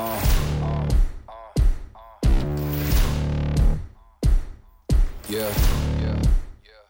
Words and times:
Uh, 0.00 0.88
yeah. 5.28 6.22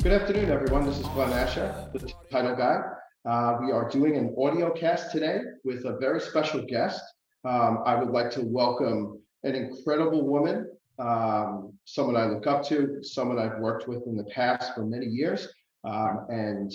Good 0.01 0.13
afternoon, 0.13 0.49
everyone. 0.53 0.87
This 0.87 1.01
is 1.01 1.07
Glenn 1.09 1.33
Asher, 1.33 1.91
the 1.93 2.13
title 2.31 2.55
guy. 2.55 2.79
Uh, 3.29 3.59
we 3.63 3.73
are 3.73 3.89
doing 3.89 4.17
an 4.17 4.37
audio 4.39 4.73
cast 4.73 5.11
today 5.11 5.41
with 5.65 5.87
a 5.87 5.99
very 5.99 6.21
special 6.21 6.65
guest. 6.65 7.03
Um, 7.45 7.83
I 7.85 7.97
would 7.97 8.11
like 8.11 8.31
to 8.33 8.43
welcome 8.43 9.21
an 9.43 9.57
incredible 9.57 10.25
woman, 10.29 10.71
um, 11.01 11.73
someone 11.87 12.15
I 12.15 12.27
look 12.27 12.47
up 12.47 12.63
to, 12.67 13.03
someone 13.03 13.41
I've 13.41 13.59
worked 13.59 13.89
with 13.89 14.07
in 14.07 14.17
the 14.17 14.31
past 14.33 14.73
for 14.73 14.87
many 14.87 15.07
years, 15.07 15.49
um, 15.83 16.27
and 16.29 16.73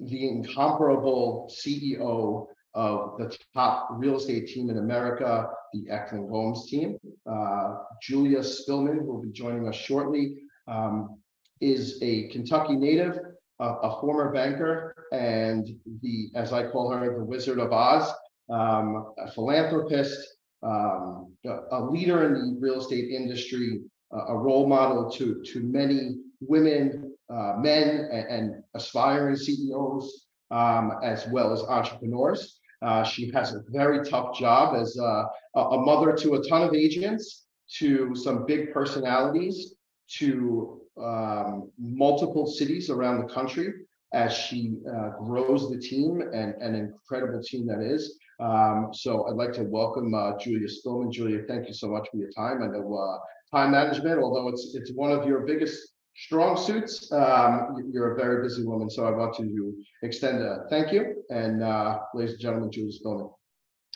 the 0.00 0.28
incomparable 0.28 1.52
CEO 1.54 2.46
of 2.74 3.18
the 3.18 3.36
top 3.54 3.88
real 3.92 4.16
estate 4.16 4.48
team 4.48 4.70
in 4.70 4.78
America, 4.78 5.48
the 5.72 5.90
Eklund 5.90 6.30
Gomes 6.30 6.68
team. 6.68 6.98
Uh, 7.30 7.74
Julia 8.02 8.38
Spillman, 8.38 8.98
who 8.98 9.06
will 9.06 9.22
be 9.22 9.30
joining 9.30 9.68
us 9.68 9.76
shortly, 9.76 10.36
um, 10.68 11.18
is 11.60 11.98
a 12.02 12.28
Kentucky 12.28 12.76
native, 12.76 13.18
a, 13.60 13.64
a 13.64 14.00
former 14.00 14.32
banker, 14.32 14.94
and 15.12 15.68
the, 16.02 16.30
as 16.34 16.52
I 16.52 16.66
call 16.66 16.90
her, 16.90 17.18
the 17.18 17.24
Wizard 17.24 17.58
of 17.58 17.72
Oz, 17.72 18.10
um, 18.50 19.12
a 19.18 19.30
philanthropist, 19.30 20.18
um, 20.62 21.34
a, 21.44 21.58
a 21.72 21.84
leader 21.90 22.26
in 22.26 22.32
the 22.34 22.60
real 22.60 22.80
estate 22.80 23.10
industry, 23.10 23.80
a 24.28 24.36
role 24.36 24.66
model 24.66 25.10
to 25.10 25.42
to 25.42 25.60
many 25.60 26.16
women, 26.40 27.14
uh, 27.30 27.54
men, 27.58 28.08
and, 28.12 28.28
and, 28.28 28.62
aspiring 28.74 29.36
CEOs, 29.36 30.26
um, 30.50 30.92
as 31.02 31.26
well 31.28 31.52
as 31.52 31.62
entrepreneurs. 31.62 32.60
Uh, 32.82 33.04
she 33.04 33.30
has 33.30 33.54
a 33.54 33.62
very 33.68 34.04
tough 34.04 34.36
job 34.36 34.74
as 34.74 34.98
uh, 34.98 35.24
a 35.56 35.78
mother 35.78 36.12
to 36.16 36.34
a 36.34 36.48
ton 36.48 36.62
of 36.62 36.74
agents, 36.74 37.46
to 37.78 38.14
some 38.14 38.44
big 38.46 38.72
personalities, 38.72 39.74
to 40.18 40.80
um, 41.02 41.70
multiple 41.78 42.46
cities 42.46 42.90
around 42.90 43.18
the 43.18 43.32
country 43.32 43.72
as 44.12 44.32
she 44.32 44.74
uh, 44.94 45.10
grows 45.24 45.70
the 45.70 45.78
team 45.78 46.20
and 46.20 46.54
an 46.60 46.74
incredible 46.74 47.42
team 47.42 47.66
that 47.66 47.80
is. 47.80 48.18
Um, 48.40 48.90
so 48.92 49.26
I'd 49.28 49.36
like 49.36 49.52
to 49.54 49.62
welcome 49.62 50.12
uh, 50.14 50.36
Julia 50.38 50.68
Spillman. 50.68 51.12
Julia, 51.12 51.42
thank 51.48 51.68
you 51.68 51.74
so 51.74 51.88
much 51.88 52.08
for 52.10 52.18
your 52.18 52.30
time. 52.30 52.62
I 52.62 52.66
know 52.66 52.94
uh, 52.94 53.56
time 53.56 53.70
management, 53.70 54.20
although 54.20 54.48
it's 54.48 54.74
it's 54.74 54.92
one 54.92 55.12
of 55.12 55.26
your 55.26 55.40
biggest 55.40 55.91
strong 56.14 56.56
suits. 56.56 57.10
Um, 57.12 57.90
you're 57.92 58.14
a 58.14 58.16
very 58.16 58.42
busy 58.42 58.64
woman, 58.64 58.90
so 58.90 59.04
I 59.06 59.10
want 59.10 59.36
to 59.36 59.74
extend 60.02 60.42
a 60.42 60.64
thank 60.70 60.92
you. 60.92 61.24
And 61.30 61.62
uh, 61.62 62.00
ladies 62.14 62.32
and 62.32 62.40
gentlemen, 62.40 62.70
Julie 62.70 62.92
Spillman. 62.92 63.32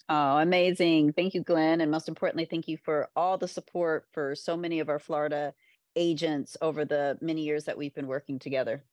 Oh, 0.08 0.38
amazing. 0.38 1.12
Thank 1.14 1.34
you, 1.34 1.42
Glenn. 1.42 1.80
And 1.80 1.90
most 1.90 2.08
importantly, 2.08 2.44
thank 2.44 2.68
you 2.68 2.78
for 2.84 3.08
all 3.16 3.38
the 3.38 3.48
support 3.48 4.06
for 4.12 4.34
so 4.34 4.56
many 4.56 4.78
of 4.78 4.88
our 4.88 5.00
Florida 5.00 5.52
agents 5.96 6.56
over 6.60 6.84
the 6.84 7.18
many 7.20 7.42
years 7.42 7.64
that 7.64 7.76
we've 7.76 7.94
been 7.94 8.06
working 8.06 8.38
together. 8.38 8.84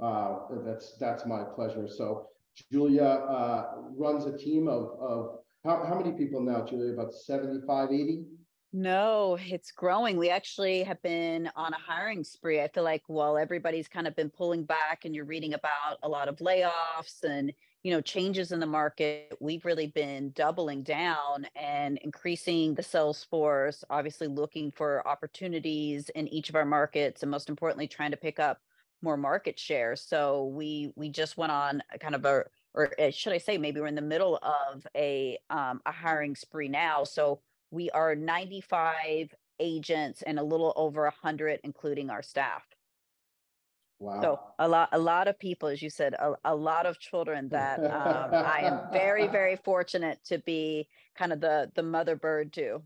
Uh, 0.00 0.38
that's 0.64 0.96
that's 0.98 1.24
my 1.24 1.42
pleasure. 1.42 1.88
So 1.88 2.26
Julia 2.70 3.04
uh, 3.04 3.66
runs 3.96 4.26
a 4.26 4.36
team 4.36 4.68
of, 4.68 4.90
of 5.00 5.38
how, 5.64 5.84
how 5.84 5.94
many 5.94 6.12
people 6.12 6.40
now, 6.40 6.64
Julia? 6.64 6.92
About 6.92 7.14
75, 7.14 7.90
80? 7.92 8.24
No, 8.74 9.36
it's 9.38 9.70
growing. 9.70 10.16
We 10.16 10.30
actually 10.30 10.82
have 10.84 11.02
been 11.02 11.50
on 11.56 11.74
a 11.74 11.78
hiring 11.78 12.24
spree. 12.24 12.62
I 12.62 12.68
feel 12.68 12.84
like 12.84 13.02
while 13.06 13.36
everybody's 13.36 13.86
kind 13.86 14.06
of 14.06 14.16
been 14.16 14.30
pulling 14.30 14.64
back 14.64 15.04
and 15.04 15.14
you're 15.14 15.26
reading 15.26 15.52
about 15.52 15.98
a 16.02 16.08
lot 16.08 16.26
of 16.28 16.36
layoffs 16.38 17.22
and 17.22 17.52
you 17.82 17.90
know 17.90 18.00
changes 18.00 18.50
in 18.50 18.60
the 18.60 18.66
market, 18.66 19.34
we've 19.40 19.66
really 19.66 19.88
been 19.88 20.30
doubling 20.32 20.82
down 20.84 21.46
and 21.54 21.98
increasing 21.98 22.74
the 22.74 22.82
sales 22.82 23.22
force, 23.24 23.84
obviously 23.90 24.26
looking 24.26 24.70
for 24.72 25.06
opportunities 25.06 26.08
in 26.10 26.26
each 26.28 26.48
of 26.48 26.54
our 26.56 26.64
markets 26.64 27.22
and 27.22 27.30
most 27.30 27.50
importantly 27.50 27.86
trying 27.88 28.12
to 28.12 28.16
pick 28.16 28.38
up 28.38 28.62
more 29.02 29.16
market 29.18 29.58
share. 29.58 29.96
So 29.96 30.46
we 30.46 30.92
we 30.96 31.10
just 31.10 31.36
went 31.36 31.52
on 31.52 31.82
kind 32.00 32.14
of 32.14 32.24
a 32.24 32.44
or 32.74 32.94
eh, 32.98 33.10
should 33.10 33.34
I 33.34 33.38
say 33.38 33.58
maybe 33.58 33.80
we're 33.80 33.86
in 33.86 33.96
the 33.96 34.00
middle 34.02 34.38
of 34.42 34.86
a 34.96 35.38
um, 35.50 35.82
a 35.84 35.92
hiring 35.92 36.36
spree 36.36 36.68
now. 36.68 37.04
So 37.04 37.42
we 37.72 37.90
are 37.90 38.14
95 38.14 39.34
agents 39.58 40.22
and 40.22 40.38
a 40.38 40.42
little 40.42 40.72
over 40.76 41.02
100 41.02 41.60
including 41.64 42.10
our 42.10 42.22
staff. 42.22 42.62
Wow. 43.98 44.20
So 44.20 44.40
a 44.58 44.68
lot 44.68 44.88
a 44.92 44.98
lot 44.98 45.28
of 45.28 45.38
people 45.38 45.68
as 45.68 45.80
you 45.80 45.90
said 45.90 46.14
a, 46.14 46.34
a 46.44 46.54
lot 46.54 46.86
of 46.86 46.98
children 46.98 47.48
that 47.50 47.78
um, 47.88 48.34
i 48.34 48.60
am 48.62 48.90
very 48.92 49.28
very 49.38 49.56
fortunate 49.56 50.18
to 50.24 50.38
be 50.40 50.88
kind 51.16 51.32
of 51.32 51.40
the 51.40 51.70
the 51.76 51.84
mother 51.84 52.16
bird 52.16 52.52
too 52.52 52.82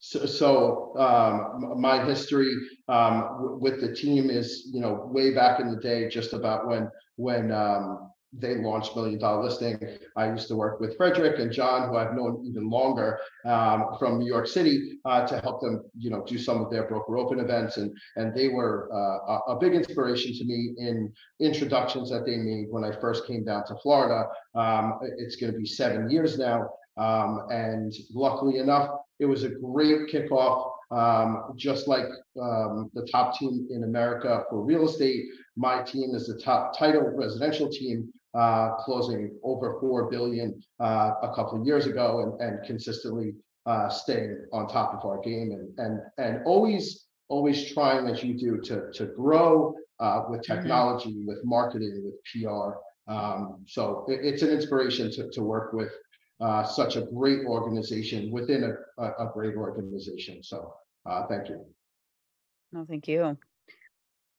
so, 0.00 0.24
so 0.24 0.96
um, 0.98 1.78
my 1.78 2.02
history 2.04 2.50
um, 2.88 3.20
w- 3.38 3.58
with 3.60 3.82
the 3.82 3.94
team 3.94 4.30
is, 4.30 4.70
you 4.72 4.80
know, 4.80 4.94
way 5.12 5.34
back 5.34 5.60
in 5.60 5.70
the 5.70 5.76
day, 5.76 6.08
just 6.08 6.32
about 6.32 6.66
when 6.66 6.88
when 7.16 7.52
um, 7.52 8.09
they 8.32 8.56
launched 8.56 8.94
Million 8.94 9.18
Dollar 9.18 9.44
Listing. 9.44 9.78
I 10.16 10.30
used 10.30 10.46
to 10.48 10.56
work 10.56 10.78
with 10.80 10.96
Fredrik 10.96 11.40
and 11.40 11.50
John, 11.50 11.88
who 11.88 11.96
I've 11.96 12.14
known 12.14 12.44
even 12.46 12.70
longer 12.70 13.18
um, 13.44 13.96
from 13.98 14.18
New 14.18 14.26
York 14.26 14.46
City, 14.46 14.98
uh, 15.04 15.26
to 15.26 15.40
help 15.40 15.60
them, 15.60 15.82
you 15.98 16.10
know, 16.10 16.24
do 16.24 16.38
some 16.38 16.60
of 16.60 16.70
their 16.70 16.84
broker 16.84 17.16
open 17.18 17.40
events, 17.40 17.76
and 17.76 17.92
and 18.16 18.34
they 18.34 18.48
were 18.48 18.88
uh, 18.92 19.52
a, 19.52 19.58
big 19.58 19.74
inspiration 19.74 20.32
to 20.34 20.44
me 20.44 20.74
in 20.78 21.12
introductions 21.40 22.10
that 22.10 22.24
they 22.24 22.36
made 22.36 22.66
when 22.70 22.84
I 22.84 22.92
first 23.00 23.26
came 23.26 23.44
down 23.44 23.66
to 23.66 23.76
Florida. 23.82 24.28
Um, 24.54 25.00
it's 25.18 25.36
going 25.36 25.52
to 25.52 25.58
be 25.58 25.66
seven 25.66 26.08
years 26.08 26.38
now, 26.38 26.68
um, 26.98 27.46
and 27.50 27.92
luckily 28.14 28.58
enough, 28.58 28.90
it 29.18 29.26
was 29.26 29.42
a 29.42 29.48
great 29.48 30.08
kickoff. 30.08 30.70
Um, 30.92 31.52
just 31.54 31.86
like 31.86 32.06
um, 32.42 32.90
the 32.94 33.06
top 33.12 33.38
team 33.38 33.68
in 33.70 33.84
America 33.84 34.42
for 34.50 34.60
real 34.64 34.88
estate, 34.88 35.26
my 35.60 35.82
team 35.82 36.14
is 36.14 36.26
the 36.26 36.40
top 36.40 36.76
title 36.76 37.02
residential 37.14 37.68
team 37.68 38.10
uh, 38.32 38.76
closing 38.76 39.38
over 39.42 39.78
four 39.78 40.10
billion 40.10 40.60
uh, 40.80 41.12
a 41.22 41.34
couple 41.34 41.60
of 41.60 41.66
years 41.66 41.86
ago, 41.86 42.20
and, 42.22 42.40
and 42.40 42.66
consistently 42.66 43.34
uh, 43.66 43.88
staying 43.88 44.46
on 44.52 44.66
top 44.66 44.94
of 44.94 45.04
our 45.04 45.20
game, 45.20 45.52
and 45.52 45.78
and 45.78 46.00
and 46.16 46.42
always 46.46 47.06
always 47.28 47.72
trying 47.72 48.08
as 48.08 48.24
you 48.24 48.34
do 48.38 48.58
to 48.62 48.90
to 48.94 49.06
grow 49.14 49.74
uh, 49.98 50.22
with 50.30 50.40
mm-hmm. 50.40 50.54
technology, 50.54 51.10
mm-hmm. 51.10 51.26
with 51.26 51.44
marketing, 51.44 52.02
with 52.04 52.14
PR. 52.24 52.78
Um, 53.12 53.64
so 53.66 54.06
it, 54.08 54.20
it's 54.22 54.42
an 54.42 54.50
inspiration 54.50 55.10
to 55.12 55.30
to 55.30 55.42
work 55.42 55.74
with 55.74 55.92
uh, 56.40 56.64
such 56.64 56.96
a 56.96 57.02
great 57.02 57.44
organization 57.44 58.30
within 58.30 58.64
a, 58.64 59.02
a, 59.02 59.26
a 59.26 59.30
great 59.34 59.56
organization. 59.56 60.42
So 60.42 60.72
uh, 61.04 61.26
thank 61.26 61.50
you. 61.50 61.66
No, 62.72 62.86
thank 62.88 63.08
you. 63.08 63.36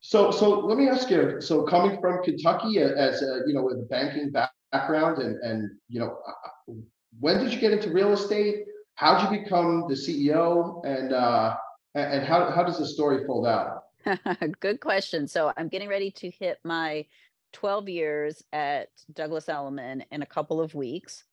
So, 0.01 0.31
so 0.31 0.59
let 0.59 0.77
me 0.77 0.89
ask 0.89 1.09
you. 1.09 1.39
So, 1.39 1.63
coming 1.63 1.99
from 2.01 2.23
Kentucky 2.23 2.79
as 2.79 3.21
a, 3.21 3.41
you 3.45 3.53
know 3.53 3.61
with 3.61 3.77
a 3.77 3.87
banking 3.89 4.31
background, 4.31 5.19
and 5.19 5.37
and 5.43 5.69
you 5.89 5.99
know, 5.99 6.17
uh, 6.27 6.73
when 7.19 7.43
did 7.43 7.53
you 7.53 7.59
get 7.59 7.71
into 7.71 7.91
real 7.91 8.11
estate? 8.11 8.65
How 8.95 9.19
did 9.19 9.31
you 9.31 9.43
become 9.43 9.85
the 9.87 9.93
CEO? 9.93 10.83
And 10.85 11.13
uh, 11.13 11.55
and 11.93 12.25
how 12.25 12.49
how 12.49 12.63
does 12.63 12.79
the 12.79 12.87
story 12.87 13.25
fold 13.27 13.45
out? 13.45 13.83
Good 14.59 14.79
question. 14.79 15.27
So, 15.27 15.53
I'm 15.55 15.67
getting 15.67 15.87
ready 15.87 16.09
to 16.11 16.31
hit 16.31 16.57
my 16.63 17.05
12 17.53 17.87
years 17.87 18.43
at 18.51 18.89
Douglas 19.13 19.49
Elliman 19.49 20.03
in 20.11 20.23
a 20.23 20.25
couple 20.25 20.59
of 20.59 20.73
weeks. 20.73 21.25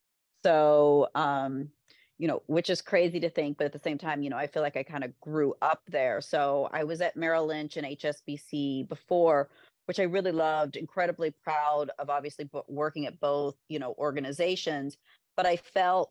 So, 0.44 1.08
um, 1.14 1.70
you 2.18 2.26
know, 2.26 2.42
which 2.46 2.68
is 2.68 2.82
crazy 2.82 3.20
to 3.20 3.30
think, 3.30 3.56
but 3.56 3.64
at 3.64 3.72
the 3.72 3.78
same 3.78 3.96
time, 3.96 4.22
you 4.22 4.30
know, 4.30 4.36
I 4.36 4.48
feel 4.48 4.62
like 4.62 4.76
I 4.76 4.82
kind 4.82 5.04
of 5.04 5.18
grew 5.20 5.54
up 5.62 5.82
there. 5.88 6.20
So 6.20 6.68
I 6.72 6.84
was 6.84 7.00
at 7.00 7.16
Merrill 7.16 7.46
Lynch 7.46 7.76
and 7.76 7.86
HSBC 7.86 8.88
before, 8.88 9.48
which 9.86 10.00
I 10.00 10.02
really 10.02 10.32
loved, 10.32 10.76
incredibly 10.76 11.30
proud 11.30 11.90
of 11.98 12.10
obviously 12.10 12.50
working 12.66 13.06
at 13.06 13.20
both, 13.20 13.54
you 13.68 13.78
know, 13.78 13.94
organizations, 13.98 14.96
but 15.36 15.46
I 15.46 15.56
felt 15.56 16.10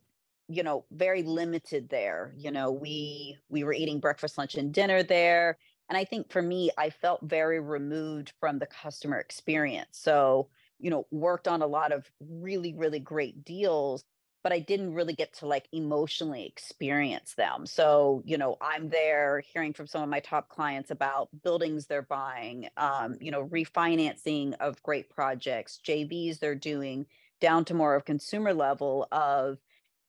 you 0.49 0.63
know 0.63 0.85
very 0.91 1.23
limited 1.23 1.89
there 1.89 2.33
you 2.37 2.51
know 2.51 2.71
we 2.71 3.37
we 3.49 3.63
were 3.65 3.73
eating 3.73 3.99
breakfast 3.99 4.37
lunch 4.37 4.55
and 4.55 4.73
dinner 4.73 5.03
there 5.03 5.57
and 5.89 5.97
i 5.97 6.05
think 6.05 6.31
for 6.31 6.41
me 6.41 6.71
i 6.77 6.89
felt 6.89 7.19
very 7.23 7.59
removed 7.59 8.31
from 8.39 8.57
the 8.57 8.65
customer 8.65 9.19
experience 9.19 9.89
so 9.91 10.47
you 10.79 10.89
know 10.89 11.05
worked 11.11 11.47
on 11.47 11.61
a 11.61 11.67
lot 11.67 11.91
of 11.91 12.09
really 12.21 12.73
really 12.73 12.99
great 12.99 13.43
deals 13.43 14.05
but 14.47 14.53
I 14.53 14.59
didn't 14.59 14.93
really 14.93 15.13
get 15.13 15.33
to 15.39 15.45
like 15.45 15.67
emotionally 15.73 16.45
experience 16.45 17.33
them. 17.33 17.65
So, 17.65 18.21
you 18.23 18.37
know, 18.37 18.55
I'm 18.61 18.87
there 18.87 19.43
hearing 19.51 19.73
from 19.73 19.87
some 19.87 20.01
of 20.01 20.07
my 20.07 20.21
top 20.21 20.47
clients 20.47 20.89
about 20.89 21.27
buildings 21.43 21.85
they're 21.85 22.01
buying, 22.01 22.69
um, 22.77 23.17
you 23.19 23.29
know, 23.29 23.45
refinancing 23.45 24.53
of 24.61 24.81
great 24.83 25.09
projects, 25.09 25.81
JVs 25.85 26.39
they're 26.39 26.55
doing, 26.55 27.07
down 27.41 27.65
to 27.65 27.73
more 27.73 27.93
of 27.93 28.05
consumer 28.05 28.53
level 28.53 29.09
of, 29.11 29.57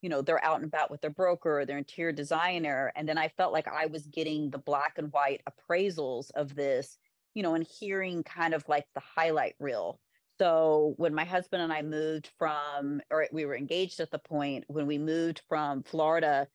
you 0.03 0.09
know, 0.09 0.23
they're 0.23 0.45
out 0.45 0.59
and 0.59 0.67
about 0.67 0.89
with 0.89 1.01
their 1.01 1.11
broker 1.11 1.59
or 1.59 1.67
their 1.67 1.79
interior 1.79 2.13
designer. 2.13 2.93
And 2.95 3.09
then 3.09 3.19
I 3.19 3.31
felt 3.31 3.53
like 3.53 3.67
I 3.67 3.87
was 3.87 4.07
getting 4.07 4.51
the 4.51 4.59
black 4.59 4.99
and 4.99 5.13
white 5.13 5.43
appraisals 5.51 6.31
of 6.37 6.55
this, 6.55 6.97
you 7.35 7.43
know, 7.43 7.55
and 7.57 7.67
hearing 7.67 8.23
kind 8.23 8.55
of 8.55 8.63
like 8.69 8.87
the 8.95 9.03
highlight 9.17 9.57
reel 9.59 9.99
So 10.41 10.95
when 10.97 11.15
my 11.15 11.25
husband 11.25 11.63
and 11.63 11.73
I 11.73 11.83
moved 11.83 12.31
from, 12.39 13.01
or 13.11 13.27
we 13.33 13.45
were 13.45 13.57
engaged 13.57 14.01
at 14.01 14.11
the 14.11 14.19
point 14.19 14.65
when 14.69 14.87
we 14.87 14.99
moved 14.99 15.43
from 15.49 15.83
Florida 15.83 16.49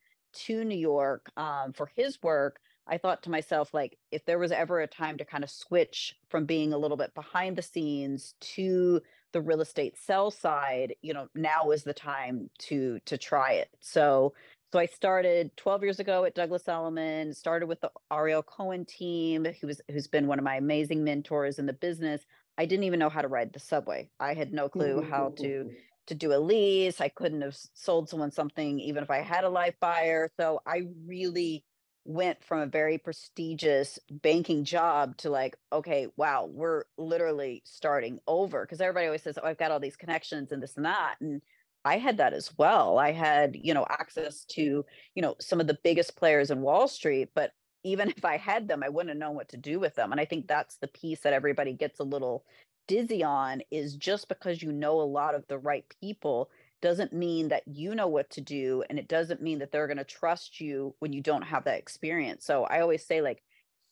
to 0.46 0.64
New 0.64 0.78
York 0.78 1.30
um, 1.36 1.72
for 1.72 1.90
his 1.94 2.18
work, 2.22 2.60
I 2.86 2.98
thought 2.98 3.22
to 3.24 3.30
myself, 3.30 3.72
like, 3.72 3.98
if 4.10 4.24
there 4.26 4.38
was 4.38 4.52
ever 4.52 4.80
a 4.80 4.86
time 4.86 5.16
to 5.18 5.24
kind 5.24 5.44
of 5.44 5.50
switch 5.50 6.14
from 6.28 6.44
being 6.46 6.72
a 6.72 6.78
little 6.78 6.96
bit 6.96 7.14
behind 7.14 7.56
the 7.56 7.62
scenes 7.62 8.34
to 8.40 9.00
the 9.32 9.40
real 9.40 9.60
estate 9.60 9.98
sell 9.98 10.30
side, 10.30 10.94
you 11.02 11.12
know, 11.14 11.28
now 11.34 11.70
is 11.70 11.82
the 11.84 11.94
time 11.94 12.50
to 12.58 13.00
to 13.06 13.18
try 13.18 13.52
it. 13.52 13.68
So 13.80 14.34
so 14.72 14.78
I 14.80 14.86
started 14.86 15.56
12 15.56 15.82
years 15.84 16.00
ago 16.00 16.24
at 16.24 16.34
Douglas 16.34 16.68
Elliman, 16.68 17.32
started 17.32 17.66
with 17.66 17.80
the 17.80 17.90
Ariel 18.12 18.42
Cohen 18.42 18.84
team, 18.84 19.46
who 19.60 19.68
was 19.68 19.80
who's 19.90 20.08
been 20.08 20.26
one 20.26 20.38
of 20.38 20.44
my 20.44 20.56
amazing 20.56 21.04
mentors 21.04 21.58
in 21.58 21.66
the 21.66 21.72
business. 21.72 22.22
I 22.56 22.66
didn't 22.66 22.84
even 22.84 22.98
know 22.98 23.08
how 23.08 23.22
to 23.22 23.28
ride 23.28 23.52
the 23.52 23.60
subway. 23.60 24.10
I 24.20 24.34
had 24.34 24.52
no 24.52 24.68
clue 24.68 25.02
how 25.02 25.32
to 25.38 25.70
to 26.06 26.14
do 26.14 26.34
a 26.34 26.38
lease. 26.38 27.00
I 27.00 27.08
couldn't 27.08 27.40
have 27.40 27.56
sold 27.72 28.08
someone 28.08 28.30
something 28.30 28.78
even 28.78 29.02
if 29.02 29.10
I 29.10 29.18
had 29.18 29.44
a 29.44 29.48
life 29.48 29.74
buyer. 29.80 30.30
So 30.38 30.60
I 30.66 30.82
really 31.06 31.64
went 32.04 32.44
from 32.44 32.60
a 32.60 32.66
very 32.66 32.98
prestigious 32.98 33.98
banking 34.10 34.64
job 34.64 35.16
to 35.16 35.30
like, 35.30 35.56
okay, 35.72 36.08
wow, 36.16 36.48
we're 36.52 36.84
literally 36.98 37.62
starting 37.64 38.18
over. 38.26 38.62
Because 38.64 38.80
everybody 38.80 39.06
always 39.06 39.22
says, 39.22 39.38
oh, 39.42 39.46
I've 39.46 39.58
got 39.58 39.70
all 39.70 39.80
these 39.80 39.96
connections 39.96 40.52
and 40.52 40.62
this 40.62 40.76
and 40.76 40.84
that. 40.84 41.14
And 41.20 41.40
I 41.84 41.98
had 41.98 42.18
that 42.18 42.34
as 42.34 42.52
well. 42.58 42.98
I 42.98 43.12
had, 43.12 43.56
you 43.56 43.72
know, 43.72 43.86
access 43.88 44.44
to, 44.50 44.84
you 45.14 45.22
know, 45.22 45.34
some 45.40 45.60
of 45.60 45.66
the 45.66 45.78
biggest 45.82 46.16
players 46.16 46.50
in 46.50 46.60
Wall 46.60 46.88
Street, 46.88 47.30
but 47.34 47.52
even 47.84 48.12
if 48.16 48.24
I 48.24 48.38
had 48.38 48.66
them, 48.66 48.82
I 48.82 48.88
wouldn't 48.88 49.10
have 49.10 49.18
known 49.18 49.36
what 49.36 49.48
to 49.50 49.56
do 49.56 49.78
with 49.78 49.94
them. 49.94 50.10
And 50.10 50.20
I 50.20 50.24
think 50.24 50.48
that's 50.48 50.76
the 50.76 50.88
piece 50.88 51.20
that 51.20 51.32
everybody 51.32 51.72
gets 51.72 52.00
a 52.00 52.04
little 52.04 52.44
dizzy 52.86 53.22
on 53.22 53.62
is 53.70 53.96
just 53.96 54.28
because 54.28 54.62
you 54.62 54.72
know 54.72 55.00
a 55.00 55.02
lot 55.02 55.34
of 55.34 55.46
the 55.48 55.58
right 55.58 55.84
people 56.00 56.50
doesn't 56.82 57.12
mean 57.12 57.48
that 57.48 57.62
you 57.66 57.94
know 57.94 58.06
what 58.06 58.28
to 58.28 58.40
do 58.40 58.84
and 58.90 58.98
it 58.98 59.08
doesn't 59.08 59.40
mean 59.42 59.58
that 59.58 59.72
they're 59.72 59.86
going 59.86 59.96
to 59.96 60.04
trust 60.04 60.60
you 60.60 60.94
when 60.98 61.12
you 61.12 61.22
don't 61.22 61.42
have 61.42 61.64
that 61.64 61.78
experience 61.78 62.44
so 62.44 62.64
i 62.64 62.80
always 62.80 63.04
say 63.04 63.22
like 63.22 63.42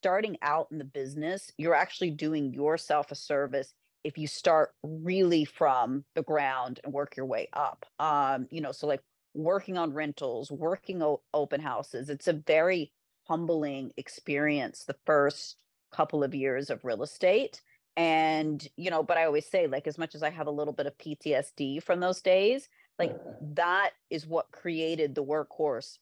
starting 0.03 0.37
out 0.43 0.69
in 0.71 0.79
the 0.79 0.85
business 0.85 1.51
you're 1.57 1.75
actually 1.75 2.11
doing 2.11 2.53
yourself 2.53 3.11
a 3.11 3.15
service 3.15 3.73
if 4.05 4.19
you 4.19 4.27
start 4.27 4.75
really 4.83 5.45
from 5.45 6.05
the 6.15 6.23
ground 6.23 6.81
and 6.85 6.93
work 6.93 7.17
your 7.17 7.27
way 7.27 7.49
up 7.55 7.87
um 7.99 8.47
you 8.51 8.61
know 8.61 8.73
so 8.73 8.87
like 8.87 9.01
working 9.35 9.79
on 9.79 9.95
rentals 9.95 10.51
working 10.51 11.03
o- 11.03 11.23
open 11.33 11.63
houses 11.63 12.11
it's 12.11 12.29
a 12.29 12.35
very 12.35 12.93
humbling 13.29 13.93
experience 13.97 14.85
the 14.85 14.97
first 15.07 15.57
couple 15.93 16.25
of 16.25 16.35
years 16.35 16.71
of 16.71 16.85
real 16.85 17.03
estate 17.03 17.61
and 17.97 18.69
you 18.77 18.91
know 18.91 19.03
but 19.03 19.19
i 19.19 19.25
always 19.25 19.47
say 19.47 19.67
like 19.67 19.87
as 19.87 19.99
much 19.99 20.15
as 20.15 20.23
i 20.23 20.31
have 20.31 20.47
a 20.47 20.51
little 20.51 20.73
bit 20.73 20.87
of 20.87 20.97
ptsd 20.97 21.83
from 21.83 22.01
those 22.01 22.23
days 22.23 22.69
like 22.99 23.15
that 23.41 23.91
is 24.11 24.27
what 24.27 24.51
created 24.51 25.15
the 25.15 25.25
workhorse 25.25 25.99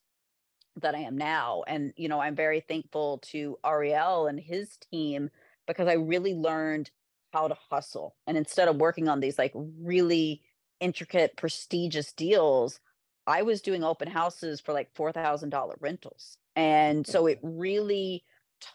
that 0.79 0.95
I 0.95 0.99
am 0.99 1.17
now. 1.17 1.63
And, 1.67 1.93
you 1.97 2.07
know, 2.07 2.19
I'm 2.19 2.35
very 2.35 2.61
thankful 2.61 3.19
to 3.31 3.57
Ariel 3.65 4.27
and 4.27 4.39
his 4.39 4.77
team 4.91 5.29
because 5.67 5.87
I 5.87 5.93
really 5.93 6.33
learned 6.33 6.91
how 7.33 7.47
to 7.47 7.57
hustle. 7.69 8.15
And 8.27 8.37
instead 8.37 8.67
of 8.67 8.77
working 8.77 9.07
on 9.07 9.19
these 9.19 9.37
like 9.37 9.53
really 9.55 10.41
intricate, 10.79 11.37
prestigious 11.37 12.11
deals, 12.13 12.79
I 13.31 13.41
was 13.43 13.61
doing 13.61 13.83
open 13.83 14.09
houses 14.09 14.59
for 14.59 14.73
like 14.73 14.93
$4,000 14.93 15.73
rentals. 15.79 16.37
And 16.55 17.07
so 17.07 17.27
it 17.27 17.39
really 17.41 18.23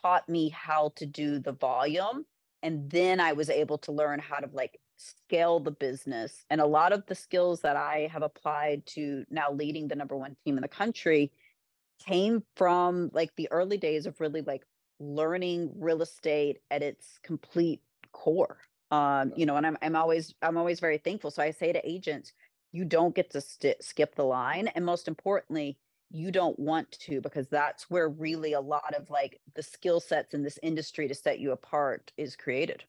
taught 0.03 0.29
me 0.29 0.49
how 0.49 0.93
to 0.97 1.06
do 1.06 1.38
the 1.38 1.53
volume. 1.53 2.25
And 2.62 2.91
then 2.91 3.20
I 3.20 3.32
was 3.35 3.50
able 3.50 3.79
to 3.79 3.93
learn 3.93 4.19
how 4.19 4.38
to 4.38 4.49
like 4.53 4.81
scale 4.97 5.61
the 5.61 5.70
business. 5.70 6.44
And 6.49 6.61
a 6.61 6.67
lot 6.67 6.93
of 6.93 7.05
the 7.06 7.14
skills 7.14 7.61
that 7.61 7.76
I 7.76 8.08
have 8.11 8.23
applied 8.23 8.87
to 8.87 9.25
now 9.31 9.53
leading 9.53 9.88
the 9.88 9.94
number 9.94 10.17
one 10.17 10.37
team 10.44 10.56
in 10.56 10.62
the 10.62 10.69
country 10.69 11.32
came 12.05 12.43
from 12.56 13.11
like 13.12 13.31
the 13.37 13.49
early 13.50 13.76
days 13.76 14.06
of 14.06 14.20
really 14.20 14.43
like 14.43 14.64
learning 14.99 15.73
real 15.79 16.00
estate 16.03 16.58
at 16.70 16.82
its 16.82 17.19
complete 17.23 17.82
core. 18.12 18.58
Um, 18.91 19.32
you 19.37 19.47
know, 19.47 19.56
and 19.56 19.67
I'm 19.67 19.76
I'm 19.82 19.97
always 19.97 20.35
I'm 20.43 20.56
always 20.56 20.81
very 20.81 20.99
thankful. 20.99 21.31
So 21.31 21.43
I 21.43 21.50
say 21.50 21.73
to 21.73 21.88
agents, 21.88 22.32
you 22.73 22.85
don't 22.85 23.15
get 23.15 23.31
to 23.31 23.41
st- 23.41 23.83
skip 23.83 24.15
the 24.15 24.25
line, 24.25 24.69
and 24.69 24.85
most 24.85 25.09
importantly, 25.09 25.79
you 26.11 26.31
don't 26.31 26.59
want 26.59 26.91
to 26.93 27.21
because 27.21 27.49
that's 27.49 27.91
where 27.91 28.09
really 28.09 28.53
a 28.53 28.61
lot 28.61 28.95
of 28.95 29.11
like 29.11 29.41
the 29.55 29.63
skill 29.63 30.01
sets 30.01 30.35
in 30.35 30.43
this 30.43 30.59
industry 30.63 31.09
to 31.09 31.15
set 31.15 31.41
you 31.41 31.53
apart 31.53 32.13
is 32.17 32.37
created. 32.37 32.85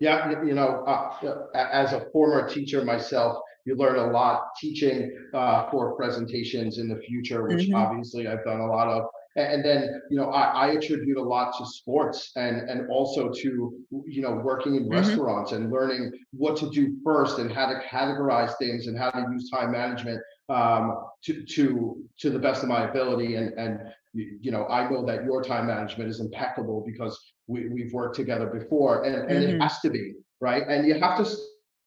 Yeah, 0.00 0.42
you 0.42 0.54
know, 0.54 0.84
uh, 0.86 1.46
as 1.54 1.92
a 1.92 2.06
former 2.12 2.48
teacher 2.48 2.84
myself, 2.84 3.38
you 3.64 3.76
learn 3.76 3.96
a 3.96 4.10
lot 4.10 4.48
teaching 4.60 5.16
uh, 5.32 5.70
for 5.70 5.96
presentations 5.96 6.78
in 6.78 6.88
the 6.88 6.96
future, 6.96 7.46
which 7.46 7.68
mm-hmm. 7.68 7.76
obviously 7.76 8.26
I've 8.26 8.44
done 8.44 8.60
a 8.60 8.66
lot 8.66 8.88
of. 8.88 9.04
And 9.36 9.64
then, 9.64 10.00
you 10.10 10.16
know, 10.16 10.30
I, 10.30 10.66
I, 10.66 10.66
attribute 10.74 11.16
a 11.16 11.22
lot 11.22 11.56
to 11.58 11.66
sports 11.66 12.30
and 12.36 12.70
and 12.70 12.88
also 12.88 13.30
to 13.30 13.84
you 14.06 14.22
know 14.22 14.32
working 14.44 14.76
in 14.76 14.84
mm-hmm. 14.84 14.92
restaurants 14.92 15.50
and 15.50 15.72
learning 15.72 16.12
what 16.32 16.56
to 16.58 16.70
do 16.70 16.96
first 17.04 17.38
and 17.40 17.50
how 17.50 17.66
to 17.66 17.80
categorize 17.90 18.56
things 18.58 18.86
and 18.86 18.96
how 18.96 19.10
to 19.10 19.26
use 19.32 19.50
time 19.50 19.72
management 19.72 20.20
um, 20.48 21.04
to 21.24 21.44
to 21.46 22.04
to 22.20 22.30
the 22.30 22.38
best 22.38 22.62
of 22.62 22.68
my 22.68 22.88
ability. 22.88 23.34
And 23.34 23.52
and 23.58 23.80
you 24.12 24.52
know, 24.52 24.66
I 24.68 24.88
know 24.88 25.04
that 25.06 25.24
your 25.24 25.42
time 25.42 25.66
management 25.66 26.08
is 26.08 26.20
impeccable 26.20 26.84
because 26.86 27.18
we, 27.48 27.68
we've 27.68 27.92
worked 27.92 28.14
together 28.14 28.46
before 28.46 29.04
and, 29.04 29.16
and 29.16 29.44
mm-hmm. 29.44 29.56
it 29.56 29.60
has 29.60 29.80
to 29.80 29.90
be 29.90 30.12
right 30.40 30.62
and 30.68 30.86
you 30.86 30.98
have 30.98 31.18
to 31.18 31.36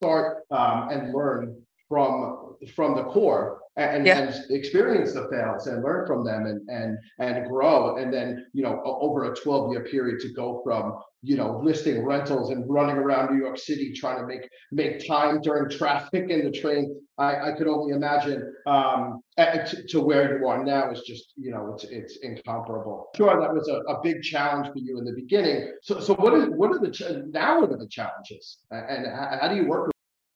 start 0.00 0.44
um, 0.50 0.88
and 0.90 1.12
learn 1.12 1.60
from 1.88 2.56
from 2.74 2.94
the 2.96 3.04
core 3.04 3.60
and, 3.78 4.06
yeah. 4.06 4.18
and 4.18 4.50
experience 4.50 5.12
the 5.12 5.28
fails 5.30 5.66
and 5.68 5.82
learn 5.82 6.06
from 6.06 6.24
them 6.24 6.46
and 6.46 6.68
and 6.68 6.98
and 7.18 7.48
grow. 7.48 7.96
And 7.96 8.12
then 8.12 8.46
you 8.52 8.62
know 8.62 8.80
over 8.84 9.32
a 9.32 9.36
12 9.36 9.72
year 9.72 9.84
period 9.84 10.20
to 10.20 10.32
go 10.32 10.60
from 10.64 10.98
you 11.22 11.36
know 11.36 11.60
listing 11.62 12.04
rentals 12.04 12.50
and 12.50 12.64
running 12.68 12.96
around 12.96 13.34
new 13.34 13.44
york 13.44 13.58
city 13.58 13.92
trying 13.92 14.20
to 14.20 14.26
make 14.26 14.48
make 14.70 15.04
time 15.04 15.40
during 15.40 15.68
traffic 15.68 16.30
in 16.30 16.44
the 16.44 16.50
train 16.60 16.94
i 17.18 17.50
i 17.50 17.52
could 17.58 17.66
only 17.66 17.92
imagine 17.92 18.40
um 18.68 19.20
to, 19.38 19.86
to 19.88 20.00
where 20.00 20.38
you 20.38 20.46
are 20.46 20.64
now 20.64 20.90
is 20.90 21.02
just 21.02 21.32
you 21.36 21.50
know 21.50 21.72
it's 21.74 21.84
it's 21.84 22.18
incomparable. 22.22 23.08
Sure 23.16 23.40
that 23.40 23.52
was 23.52 23.68
a, 23.68 23.78
a 23.92 24.00
big 24.02 24.22
challenge 24.22 24.68
for 24.68 24.78
you 24.78 24.98
in 24.98 25.04
the 25.04 25.12
beginning. 25.12 25.72
So 25.82 26.00
so 26.00 26.14
what 26.14 26.34
is 26.34 26.46
what 26.48 26.70
are 26.72 26.78
the 26.78 27.28
now 27.32 27.60
what 27.60 27.70
are 27.70 27.78
the 27.78 27.88
challenges? 27.88 28.58
And 28.70 29.06
how, 29.06 29.38
how 29.40 29.48
do 29.48 29.56
you 29.56 29.66
work 29.68 29.90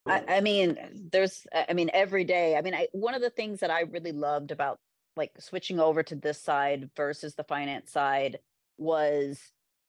I, 0.05 0.23
I 0.27 0.41
mean, 0.41 0.77
there's, 1.11 1.45
I 1.53 1.73
mean, 1.73 1.89
every 1.93 2.23
day. 2.23 2.55
I 2.55 2.61
mean, 2.61 2.73
I 2.73 2.87
one 2.91 3.15
of 3.15 3.21
the 3.21 3.29
things 3.29 3.61
that 3.61 3.71
I 3.71 3.81
really 3.81 4.11
loved 4.11 4.51
about 4.51 4.79
like 5.15 5.31
switching 5.39 5.79
over 5.79 6.03
to 6.03 6.15
this 6.15 6.41
side 6.41 6.89
versus 6.95 7.35
the 7.35 7.43
finance 7.43 7.91
side 7.91 8.39
was 8.77 9.39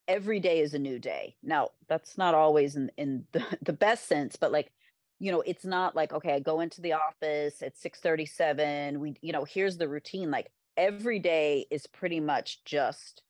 every 0.06 0.40
day 0.40 0.60
is 0.60 0.74
a 0.74 0.78
new 0.78 0.98
day. 0.98 1.36
Now, 1.42 1.70
that's 1.88 2.16
not 2.18 2.34
always 2.34 2.76
in 2.76 2.90
in 2.96 3.24
the, 3.32 3.44
the 3.62 3.72
best 3.72 4.06
sense, 4.06 4.36
but 4.36 4.52
like, 4.52 4.70
you 5.18 5.32
know, 5.32 5.40
it's 5.40 5.64
not 5.64 5.96
like 5.96 6.12
okay, 6.12 6.34
I 6.34 6.40
go 6.40 6.60
into 6.60 6.80
the 6.80 6.92
office 6.94 7.62
at 7.62 7.76
6:37, 7.76 8.98
we 8.98 9.16
you 9.20 9.32
know, 9.32 9.44
here's 9.44 9.78
the 9.78 9.88
routine. 9.88 10.30
Like 10.30 10.50
every 10.76 11.18
day 11.18 11.66
is 11.70 11.86
pretty 11.86 12.20
much 12.20 12.64
just 12.64 13.22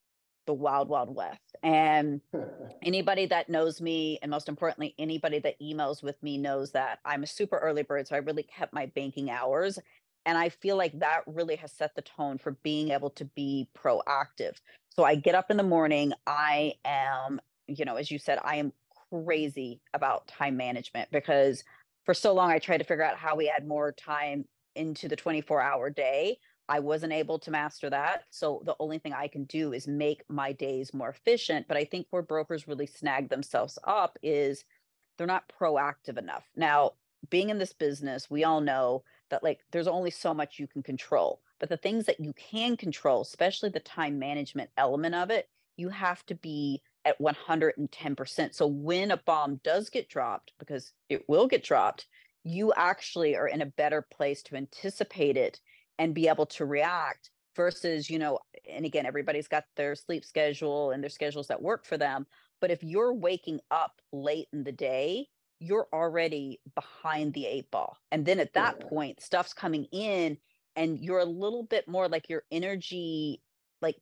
the 0.46 0.54
wild 0.54 0.88
wild 0.88 1.14
west. 1.14 1.56
And 1.62 2.20
anybody 2.82 3.26
that 3.26 3.48
knows 3.48 3.80
me 3.80 4.18
and 4.22 4.30
most 4.30 4.48
importantly 4.48 4.94
anybody 4.98 5.38
that 5.40 5.60
emails 5.60 6.02
with 6.02 6.22
me 6.22 6.38
knows 6.38 6.72
that 6.72 6.98
i'm 7.04 7.22
a 7.22 7.26
super 7.26 7.58
early 7.58 7.82
bird 7.82 8.06
so 8.06 8.14
i 8.14 8.18
really 8.18 8.42
kept 8.42 8.72
my 8.72 8.86
banking 8.86 9.30
hours. 9.30 9.78
And 10.26 10.38
i 10.38 10.48
feel 10.48 10.76
like 10.76 10.98
that 11.00 11.22
really 11.26 11.56
has 11.56 11.72
set 11.72 11.94
the 11.94 12.02
tone 12.02 12.38
for 12.38 12.52
being 12.62 12.90
able 12.90 13.10
to 13.10 13.24
be 13.24 13.68
proactive. 13.76 14.56
So 14.90 15.04
i 15.04 15.14
get 15.14 15.34
up 15.34 15.50
in 15.50 15.56
the 15.56 15.62
morning 15.62 16.12
i 16.26 16.74
am 16.84 17.40
you 17.66 17.84
know 17.84 17.96
as 17.96 18.10
you 18.10 18.18
said 18.18 18.38
i 18.44 18.56
am 18.56 18.72
crazy 19.10 19.80
about 19.92 20.26
time 20.26 20.56
management 20.56 21.08
because 21.12 21.62
for 22.04 22.14
so 22.14 22.32
long 22.34 22.50
i 22.50 22.58
tried 22.58 22.78
to 22.78 22.84
figure 22.84 23.04
out 23.04 23.16
how 23.16 23.36
we 23.36 23.48
add 23.48 23.66
more 23.66 23.92
time 23.92 24.44
into 24.76 25.08
the 25.08 25.16
24 25.16 25.60
hour 25.60 25.90
day 25.90 26.38
I 26.68 26.80
wasn't 26.80 27.12
able 27.12 27.38
to 27.40 27.50
master 27.50 27.90
that. 27.90 28.24
So 28.30 28.62
the 28.64 28.76
only 28.80 28.98
thing 28.98 29.12
I 29.12 29.28
can 29.28 29.44
do 29.44 29.72
is 29.72 29.86
make 29.86 30.22
my 30.28 30.52
days 30.52 30.94
more 30.94 31.10
efficient. 31.10 31.68
But 31.68 31.76
I 31.76 31.84
think 31.84 32.06
where 32.10 32.22
brokers 32.22 32.66
really 32.66 32.86
snag 32.86 33.28
themselves 33.28 33.78
up 33.84 34.18
is 34.22 34.64
they're 35.16 35.26
not 35.26 35.52
proactive 35.60 36.16
enough. 36.16 36.44
Now, 36.56 36.92
being 37.30 37.50
in 37.50 37.58
this 37.58 37.72
business, 37.72 38.30
we 38.30 38.44
all 38.44 38.60
know 38.60 39.02
that 39.30 39.42
like 39.42 39.60
there's 39.72 39.88
only 39.88 40.10
so 40.10 40.32
much 40.32 40.58
you 40.58 40.66
can 40.66 40.82
control. 40.82 41.40
But 41.58 41.68
the 41.68 41.76
things 41.76 42.06
that 42.06 42.20
you 42.20 42.32
can 42.32 42.76
control, 42.76 43.22
especially 43.22 43.70
the 43.70 43.80
time 43.80 44.18
management 44.18 44.70
element 44.76 45.14
of 45.14 45.30
it, 45.30 45.48
you 45.76 45.88
have 45.88 46.24
to 46.26 46.34
be 46.34 46.82
at 47.04 47.20
110%. 47.20 48.54
So 48.54 48.66
when 48.66 49.10
a 49.10 49.16
bomb 49.18 49.60
does 49.62 49.90
get 49.90 50.08
dropped, 50.08 50.52
because 50.58 50.92
it 51.08 51.28
will 51.28 51.46
get 51.46 51.62
dropped, 51.62 52.06
you 52.42 52.72
actually 52.76 53.36
are 53.36 53.48
in 53.48 53.62
a 53.62 53.66
better 53.66 54.02
place 54.02 54.42
to 54.44 54.56
anticipate 54.56 55.36
it 55.36 55.60
and 55.98 56.14
be 56.14 56.28
able 56.28 56.46
to 56.46 56.64
react 56.64 57.30
versus 57.56 58.10
you 58.10 58.18
know 58.18 58.38
and 58.68 58.84
again 58.84 59.06
everybody's 59.06 59.48
got 59.48 59.64
their 59.76 59.94
sleep 59.94 60.24
schedule 60.24 60.90
and 60.90 61.02
their 61.02 61.10
schedules 61.10 61.46
that 61.46 61.62
work 61.62 61.84
for 61.84 61.96
them 61.96 62.26
but 62.60 62.70
if 62.70 62.82
you're 62.82 63.12
waking 63.14 63.60
up 63.70 64.00
late 64.12 64.48
in 64.52 64.64
the 64.64 64.72
day 64.72 65.28
you're 65.60 65.88
already 65.92 66.60
behind 66.74 67.32
the 67.32 67.46
eight 67.46 67.70
ball. 67.70 67.96
And 68.10 68.26
then 68.26 68.38
at 68.38 68.52
that 68.54 68.80
Yeah. 68.80 68.90
point, 68.90 69.22
stuff's 69.22 69.54
coming 69.54 69.86
in 69.92 70.38
and 70.76 70.98
you're 70.98 71.20
a 71.20 71.24
little 71.24 71.62
bit 71.62 71.88
more 71.88 72.08
like 72.08 72.28
your 72.28 72.42
energy, 72.50 73.42
like 73.80 73.96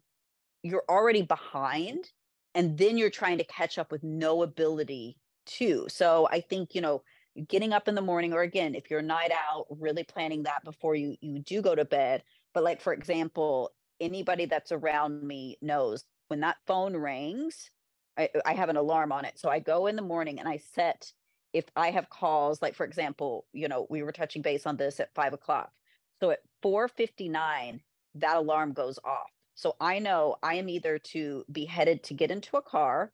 you're 0.63 0.85
already 0.89 1.23
behind. 1.23 2.13
And 2.55 2.77
then 2.79 2.99
you're 2.99 3.11
trying 3.11 3.39
to 3.39 3.45
catch 3.45 3.79
up 3.79 3.91
with 3.91 4.03
no 4.03 4.43
ability 4.43 5.19
to. 5.47 5.87
So 5.89 6.29
I 6.31 6.41
think, 6.41 6.75
you 6.75 6.81
know, 6.83 7.03
getting 7.49 7.73
up 7.73 7.89
in 7.89 7.95
the 7.95 8.03
morning, 8.03 8.33
or 8.33 8.43
again, 8.43 8.75
if 8.75 8.91
you're 8.91 9.01
a 9.01 9.03
night 9.03 9.33
out, 9.33 9.67
really 9.71 10.05
planning 10.05 10.45
that 10.45 10.65
before 10.65 10.95
you 10.95 11.17
you 11.21 11.39
do 11.41 11.63
go 11.63 11.75
to 11.75 11.85
bed. 11.85 12.23
But 12.55 12.65
like 12.65 12.81
for 12.81 12.93
example, 12.93 13.71
anybody 14.01 14.47
that's 14.47 14.73
around 14.73 15.23
me 15.23 15.59
knows 15.63 16.05
when 16.29 16.41
that 16.41 16.59
phone 16.67 16.97
rings, 16.97 17.71
I, 18.19 18.29
I 18.45 18.55
have 18.55 18.69
an 18.69 18.77
alarm 18.77 19.13
on 19.13 19.25
it. 19.25 19.39
So 19.39 19.49
I 19.51 19.59
go 19.61 19.87
in 19.87 19.97
the 19.97 20.03
morning 20.03 20.39
and 20.39 20.49
I 20.49 20.59
set 20.59 21.13
if 21.53 21.67
I 21.77 21.91
have 21.91 22.09
calls, 22.11 22.63
like 22.63 22.75
for 22.75 22.85
example, 22.85 23.47
you 23.53 23.69
know, 23.69 23.87
we 23.91 24.03
were 24.03 24.13
touching 24.13 24.43
base 24.43 24.67
on 24.67 24.77
this 24.77 25.01
at 25.01 25.15
five 25.15 25.33
o'clock. 25.35 25.73
So 26.21 26.31
at 26.31 26.41
4:59, 26.63 27.81
that 28.15 28.37
alarm 28.37 28.73
goes 28.73 28.99
off. 29.05 29.31
So 29.55 29.77
I 29.81 29.99
know 29.99 30.37
I 30.43 30.55
am 30.55 30.69
either 30.69 30.99
to 30.99 31.45
be 31.53 31.65
headed 31.67 32.03
to 32.05 32.15
get 32.15 32.31
into 32.31 32.57
a 32.57 32.63
car 32.63 33.13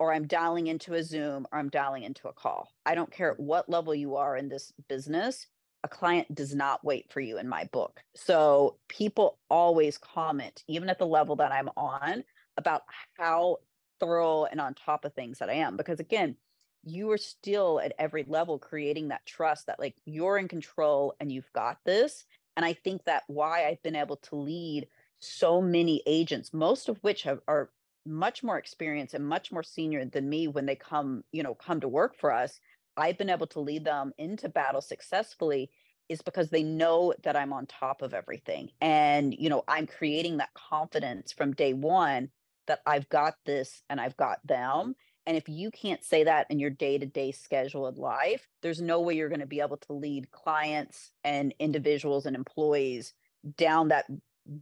or 0.00 0.12
I'm 0.12 0.26
dialing 0.26 0.66
into 0.66 0.94
a 0.94 1.04
Zoom 1.04 1.46
or 1.52 1.58
I'm 1.58 1.68
dialing 1.68 2.02
into 2.02 2.26
a 2.26 2.32
call. 2.32 2.72
I 2.86 2.94
don't 2.96 3.12
care 3.12 3.34
what 3.36 3.68
level 3.68 3.94
you 3.94 4.16
are 4.16 4.36
in 4.36 4.48
this 4.48 4.72
business. 4.88 5.46
A 5.84 5.88
client 5.88 6.34
does 6.34 6.54
not 6.54 6.84
wait 6.84 7.12
for 7.12 7.20
you 7.20 7.38
in 7.38 7.46
my 7.46 7.68
book. 7.70 8.00
So 8.16 8.78
people 8.88 9.38
always 9.50 9.98
comment, 9.98 10.64
even 10.66 10.88
at 10.88 10.98
the 10.98 11.06
level 11.06 11.36
that 11.36 11.52
I'm 11.52 11.68
on, 11.76 12.24
about 12.56 12.82
how 13.18 13.58
thorough 14.00 14.46
and 14.46 14.60
on 14.60 14.74
top 14.74 15.04
of 15.04 15.12
things 15.12 15.38
that 15.38 15.50
I 15.50 15.54
am. 15.54 15.76
Because 15.76 16.00
again, 16.00 16.34
you 16.82 17.10
are 17.10 17.18
still 17.18 17.78
at 17.78 17.92
every 17.98 18.24
level 18.26 18.58
creating 18.58 19.08
that 19.08 19.26
trust 19.26 19.66
that 19.66 19.78
like 19.78 19.94
you're 20.06 20.38
in 20.38 20.48
control 20.48 21.14
and 21.20 21.30
you've 21.30 21.52
got 21.52 21.78
this. 21.84 22.24
And 22.56 22.64
I 22.64 22.72
think 22.72 23.04
that 23.04 23.24
why 23.26 23.66
I've 23.66 23.82
been 23.82 23.96
able 23.96 24.16
to 24.16 24.36
lead 24.36 24.88
so 25.18 25.60
many 25.60 26.02
agents, 26.06 26.54
most 26.54 26.88
of 26.88 26.96
which 27.02 27.24
have, 27.24 27.40
are 27.46 27.70
much 28.06 28.42
more 28.42 28.58
experienced 28.58 29.14
and 29.14 29.26
much 29.26 29.52
more 29.52 29.62
senior 29.62 30.04
than 30.04 30.28
me 30.28 30.48
when 30.48 30.66
they 30.66 30.76
come, 30.76 31.22
you 31.32 31.42
know, 31.42 31.54
come 31.54 31.80
to 31.80 31.88
work 31.88 32.16
for 32.16 32.32
us. 32.32 32.60
I've 32.96 33.18
been 33.18 33.30
able 33.30 33.46
to 33.48 33.60
lead 33.60 33.84
them 33.84 34.12
into 34.18 34.48
battle 34.48 34.80
successfully 34.80 35.70
is 36.08 36.22
because 36.22 36.50
they 36.50 36.64
know 36.64 37.14
that 37.22 37.36
I'm 37.36 37.52
on 37.52 37.66
top 37.66 38.02
of 38.02 38.14
everything. 38.14 38.70
And, 38.80 39.32
you 39.32 39.48
know, 39.48 39.62
I'm 39.68 39.86
creating 39.86 40.38
that 40.38 40.52
confidence 40.54 41.32
from 41.32 41.52
day 41.52 41.72
one 41.72 42.30
that 42.66 42.80
I've 42.84 43.08
got 43.08 43.34
this 43.46 43.82
and 43.88 44.00
I've 44.00 44.16
got 44.16 44.44
them. 44.44 44.96
And 45.26 45.36
if 45.36 45.48
you 45.48 45.70
can't 45.70 46.04
say 46.04 46.24
that 46.24 46.46
in 46.50 46.58
your 46.58 46.70
day 46.70 46.98
to 46.98 47.06
day 47.06 47.30
schedule 47.30 47.86
of 47.86 47.98
life, 47.98 48.48
there's 48.62 48.80
no 48.80 49.00
way 49.00 49.14
you're 49.14 49.28
going 49.28 49.40
to 49.40 49.46
be 49.46 49.60
able 49.60 49.76
to 49.76 49.92
lead 49.92 50.30
clients 50.32 51.12
and 51.22 51.54
individuals 51.60 52.26
and 52.26 52.34
employees 52.34 53.14
down 53.56 53.88
that 53.88 54.06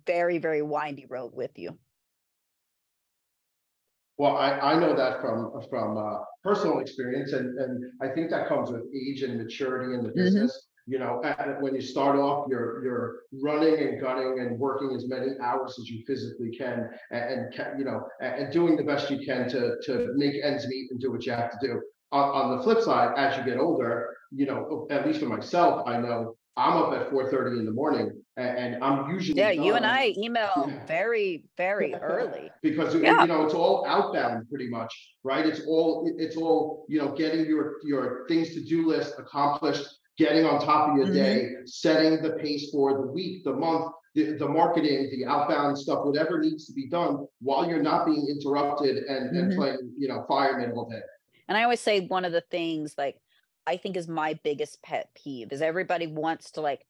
very, 0.07 0.39
very 0.39 0.61
windy 0.61 1.07
road 1.09 1.33
with 1.35 1.59
you. 1.59 1.79
Well, 4.19 4.37
I, 4.37 4.51
I 4.59 4.79
know 4.79 4.97
that 4.97 5.21
from, 5.21 5.53
from, 5.71 5.97
uh, 5.97 6.19
personal 6.43 6.81
experience 6.81 7.33
and, 7.33 7.57
and 7.59 7.85
I 8.03 8.09
think 8.09 8.31
that 8.31 8.49
comes 8.49 8.71
with 8.71 8.83
age 8.95 9.23
and 9.23 9.39
maturity 9.39 9.95
in 9.95 10.03
the 10.03 10.11
Mhm. 10.11 10.15
business. 10.15 10.67
You 10.87 10.99
know, 10.99 11.21
at- 11.23 11.61
when 11.61 11.75
you 11.75 11.83
start 11.83 12.17
off, 12.17 12.47
you're, 12.49 12.83
you're 12.83 13.21
running 13.43 13.79
and 13.87 14.01
gunning 14.01 14.41
and 14.41 14.59
working 14.59 14.95
as 14.97 15.07
many 15.07 15.39
hours 15.41 15.77
as 15.79 15.89
you 15.89 16.03
physically 16.07 16.51
can 16.51 16.89
and, 17.13 17.55
and 17.55 17.79
you 17.79 17.85
know, 17.85 18.01
and, 18.21 18.51
doing 18.53 18.75
the 18.77 18.83
best 18.83 19.11
you 19.11 19.25
can 19.25 19.49
to, 19.51 19.77
to 19.85 20.13
make 20.17 20.35
ends 20.43 20.67
meet 20.67 20.91
and 20.91 20.99
do 20.99 21.13
what 21.13 21.25
you 21.27 21.33
have 21.33 21.51
to 21.53 21.59
do. 21.67 21.81
On, 22.11 22.25
on 22.31 22.57
the 22.57 22.63
flip 22.63 22.81
side, 22.81 23.13
as 23.19 23.37
you 23.37 23.45
get 23.45 23.59
older, 23.61 24.17
you 24.33 24.47
know, 24.47 24.87
at 24.91 25.07
least 25.07 25.21
for 25.21 25.27
myself, 25.27 25.87
I 25.87 25.99
know 25.99 26.35
I'm 26.57 26.77
up 26.79 26.93
at 26.95 27.11
four 27.11 27.31
thirty 27.31 27.59
in 27.61 27.67
the 27.67 27.71
morning 27.73 28.18
and, 28.39 28.75
and 28.75 28.85
I'm 28.85 29.11
usually. 29.11 29.39
Yeah, 29.39 29.51
you 29.51 29.75
and. 29.75 29.85
I 29.85 30.15
email 30.17 30.49
Yeah. 30.69 30.87
very, 30.87 31.45
very 31.57 31.95
early. 32.01 32.51
Because, 32.63 32.95
you 32.95 33.01
know, 33.03 33.45
it's 33.45 33.55
all 33.55 33.85
outbound 33.87 34.49
pretty 34.49 34.69
much, 34.69 34.93
right? 35.25 35.45
It's 35.45 35.63
all, 35.67 36.11
it's 36.19 36.37
all, 36.37 36.87
you 36.89 36.99
know, 37.01 37.13
getting 37.13 37.47
your, 37.47 37.77
your 37.85 38.27
things 38.29 38.55
to 38.55 38.65
do 38.65 38.87
list 38.87 39.15
accomplished, 39.19 39.87
getting 40.17 40.45
on 40.45 40.61
top 40.61 40.91
of 40.91 40.97
your 40.97 41.07
Mhm. 41.07 41.13
day, 41.15 41.49
setting 41.67 42.23
the 42.23 42.31
pace 42.35 42.71
for 42.71 42.95
the 42.95 43.07
week, 43.13 43.45
the 43.45 43.53
month, 43.53 43.93
the, 44.15 44.33
the 44.33 44.49
marketing, 44.49 45.11
the 45.11 45.27
outbound 45.27 45.77
stuff, 45.79 46.05
whatever 46.05 46.39
needs 46.41 46.67
to 46.67 46.73
be 46.73 46.89
done 46.89 47.27
while 47.41 47.69
you're 47.69 47.83
not 47.83 48.07
being 48.07 48.27
interrupted 48.29 48.97
and, 49.05 49.37
and 49.37 49.53
Mhm. 49.53 49.57
playing, 49.57 49.93
you 49.99 50.09
know, 50.09 50.25
fireman 50.29 50.73
all 50.73 50.89
day. 50.89 51.03
And 51.49 51.57
I 51.59 51.63
always 51.65 51.81
say 51.81 52.07
one 52.07 52.25
of 52.25 52.33
the 52.33 52.41
things 52.43 52.95
like 52.97 53.21
I 53.67 53.77
think 53.77 53.97
is 53.97 54.09
my 54.09 54.35
biggest 54.43 54.83
pet 54.83 55.11
peeve 55.15 55.53
is 55.53 55.61
everybody 55.61 56.07
wants 56.07 56.53
to 56.53 56.61
like, 56.63 56.87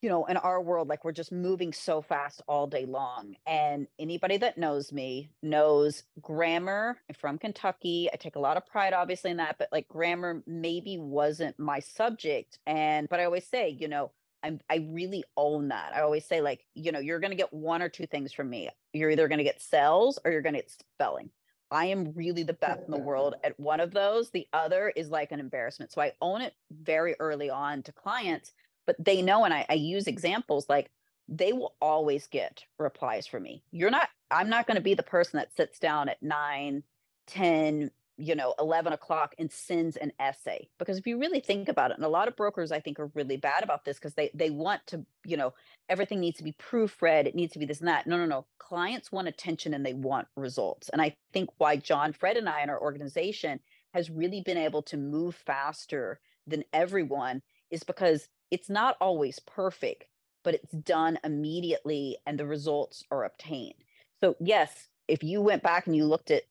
you 0.00 0.08
know, 0.08 0.24
in 0.26 0.36
our 0.36 0.60
world, 0.62 0.88
like 0.88 1.04
we're 1.04 1.12
just 1.12 1.32
moving 1.32 1.72
so 1.72 2.00
fast 2.00 2.42
all 2.46 2.66
day 2.66 2.86
long. 2.86 3.34
And 3.46 3.86
anybody 3.98 4.36
that 4.38 4.58
knows 4.58 4.92
me 4.92 5.30
knows 5.42 6.04
grammar. 6.20 6.98
I'm 7.08 7.14
from 7.14 7.38
Kentucky. 7.38 8.08
I 8.12 8.16
take 8.16 8.36
a 8.36 8.40
lot 8.40 8.56
of 8.56 8.66
pride, 8.66 8.92
obviously, 8.92 9.30
in 9.30 9.38
that, 9.38 9.56
but 9.58 9.68
like 9.72 9.88
grammar 9.88 10.42
maybe 10.46 10.98
wasn't 10.98 11.58
my 11.58 11.80
subject. 11.80 12.58
And 12.66 13.08
but 13.08 13.20
I 13.20 13.24
always 13.24 13.46
say, 13.46 13.70
you 13.70 13.88
know, 13.88 14.12
I'm 14.42 14.60
I 14.70 14.86
really 14.90 15.24
own 15.36 15.68
that. 15.68 15.92
I 15.94 16.02
always 16.02 16.24
say, 16.24 16.40
like, 16.40 16.64
you 16.74 16.92
know, 16.92 17.00
you're 17.00 17.20
gonna 17.20 17.34
get 17.34 17.52
one 17.52 17.82
or 17.82 17.88
two 17.88 18.06
things 18.06 18.32
from 18.32 18.48
me. 18.48 18.70
You're 18.92 19.10
either 19.10 19.26
gonna 19.26 19.44
get 19.44 19.60
sales 19.60 20.18
or 20.24 20.30
you're 20.30 20.42
gonna 20.42 20.58
get 20.58 20.70
spelling. 20.70 21.30
I 21.70 21.86
am 21.86 22.12
really 22.14 22.44
the 22.44 22.54
best 22.54 22.82
in 22.86 22.90
the 22.90 22.98
world 22.98 23.34
at 23.44 23.58
one 23.58 23.80
of 23.80 23.92
those. 23.92 24.30
The 24.30 24.46
other 24.52 24.92
is 24.94 25.10
like 25.10 25.32
an 25.32 25.40
embarrassment. 25.40 25.92
So 25.92 26.00
I 26.00 26.12
own 26.20 26.40
it 26.40 26.54
very 26.70 27.14
early 27.18 27.50
on 27.50 27.82
to 27.82 27.92
clients, 27.92 28.52
but 28.88 28.96
they 28.98 29.20
know, 29.20 29.44
and 29.44 29.52
I, 29.52 29.66
I 29.68 29.74
use 29.74 30.06
examples 30.06 30.66
like 30.66 30.90
they 31.28 31.52
will 31.52 31.74
always 31.78 32.26
get 32.26 32.64
replies 32.78 33.26
from 33.26 33.42
me. 33.42 33.62
You're 33.70 33.90
not, 33.90 34.08
I'm 34.30 34.48
not 34.48 34.66
going 34.66 34.76
to 34.76 34.82
be 34.82 34.94
the 34.94 35.02
person 35.02 35.36
that 35.36 35.54
sits 35.54 35.78
down 35.78 36.08
at 36.08 36.22
nine, 36.22 36.84
10, 37.26 37.90
you 38.16 38.34
know, 38.34 38.54
11 38.58 38.94
o'clock 38.94 39.34
and 39.38 39.52
sends 39.52 39.98
an 39.98 40.10
essay. 40.18 40.70
Because 40.78 40.96
if 40.96 41.06
you 41.06 41.18
really 41.18 41.40
think 41.40 41.68
about 41.68 41.90
it, 41.90 41.98
and 41.98 42.06
a 42.06 42.08
lot 42.08 42.28
of 42.28 42.36
brokers 42.36 42.72
I 42.72 42.80
think 42.80 42.98
are 42.98 43.10
really 43.14 43.36
bad 43.36 43.62
about 43.62 43.84
this 43.84 43.98
because 43.98 44.14
they 44.14 44.30
they 44.32 44.48
want 44.48 44.80
to, 44.86 45.04
you 45.26 45.36
know, 45.36 45.52
everything 45.90 46.18
needs 46.18 46.38
to 46.38 46.44
be 46.44 46.52
proofread, 46.52 47.26
it 47.26 47.34
needs 47.34 47.52
to 47.52 47.58
be 47.58 47.66
this 47.66 47.80
and 47.80 47.88
that. 47.88 48.06
No, 48.06 48.16
no, 48.16 48.24
no. 48.24 48.46
Clients 48.56 49.12
want 49.12 49.28
attention 49.28 49.74
and 49.74 49.84
they 49.84 49.92
want 49.92 50.28
results. 50.34 50.88
And 50.88 51.02
I 51.02 51.14
think 51.34 51.50
why 51.58 51.76
John, 51.76 52.14
Fred, 52.14 52.38
and 52.38 52.48
I 52.48 52.62
in 52.62 52.70
our 52.70 52.80
organization 52.80 53.60
has 53.92 54.08
really 54.08 54.40
been 54.40 54.56
able 54.56 54.80
to 54.84 54.96
move 54.96 55.34
faster 55.34 56.20
than 56.46 56.64
everyone 56.72 57.42
is 57.70 57.82
because 57.82 58.28
it's 58.50 58.70
not 58.70 58.96
always 59.00 59.38
perfect, 59.40 60.04
but 60.44 60.54
it's 60.54 60.72
done 60.72 61.18
immediately 61.24 62.18
and 62.26 62.38
the 62.38 62.46
results 62.46 63.04
are 63.10 63.24
obtained. 63.24 63.74
So, 64.22 64.36
yes, 64.40 64.88
if 65.06 65.22
you 65.22 65.40
went 65.40 65.62
back 65.62 65.86
and 65.86 65.96
you 65.96 66.04
looked 66.06 66.30
at 66.30 66.44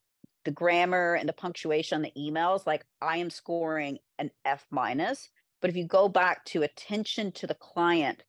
the 0.46 0.52
grammar 0.52 1.16
and 1.16 1.28
the 1.28 1.34
punctuation 1.34 1.98
on 1.98 2.02
the 2.04 2.14
emails, 2.18 2.66
like 2.66 2.86
I 3.02 3.18
am 3.18 3.30
scoring 3.30 4.00
an 4.18 4.32
F 4.46 4.66
minus. 4.72 5.30
But 5.62 5.70
if 5.70 5.76
you 5.76 5.86
go 5.86 6.08
back 6.08 6.46
to 6.46 6.64
attention 6.64 7.32
to 7.34 7.48
the 7.48 7.56
client, 7.56 8.24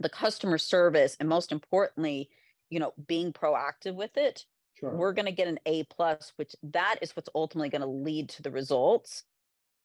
the 0.00 0.08
customer 0.08 0.58
service, 0.58 1.16
and 1.18 1.28
most 1.28 1.52
importantly, 1.52 2.30
you 2.70 2.80
know, 2.80 2.92
being 3.06 3.32
proactive 3.32 3.94
with 3.94 4.16
it, 4.16 4.44
Sure. 4.74 4.94
we're 4.94 5.12
going 5.12 5.26
to 5.26 5.32
get 5.32 5.48
an 5.48 5.58
A 5.66 5.84
plus, 5.84 6.32
which 6.36 6.54
that 6.62 6.96
is 7.02 7.16
what's 7.16 7.28
ultimately 7.34 7.68
going 7.68 7.82
to 7.82 7.88
lead 7.88 8.28
to 8.30 8.42
the 8.42 8.50
results, 8.50 9.24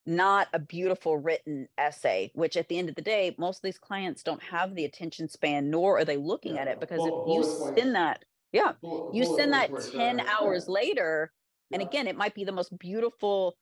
not 0.06 0.48
a 0.54 0.60
beautiful 0.60 1.18
written 1.18 1.68
essay, 1.78 2.32
which 2.36 2.58
at 2.58 2.68
the 2.68 2.78
end 2.78 2.90
of 2.90 2.96
the 2.96 3.02
day, 3.02 3.36
most 3.38 3.58
of 3.58 3.62
these 3.64 3.78
clients 3.80 4.24
don't 4.24 4.44
have 4.44 4.76
the 4.76 4.86
attention 4.86 5.30
span, 5.30 5.70
nor 5.70 5.98
are 6.00 6.06
they 6.06 6.18
looking 6.18 6.58
at 6.58 6.68
it 6.68 6.80
because 6.80 6.98
bull- 7.00 7.08
if 7.08 7.16
you 7.24 7.42
bullet 7.42 7.58
points. 7.58 7.74
send 7.78 7.96
that, 7.96 8.26
yeah, 8.52 8.74
Bullet- 8.82 9.06
you 9.12 9.26
send 9.26 9.54
that 9.54 9.72
10 9.78 10.18
done. 10.18 10.28
hours 10.28 10.68
later, 10.68 11.32
and 11.72 11.82
Yeah. 11.82 11.88
again, 11.88 12.08
it 12.08 12.18
might 12.18 12.36
be 12.36 12.44
the 12.44 12.52
most 12.52 12.78
beautiful 12.78 13.58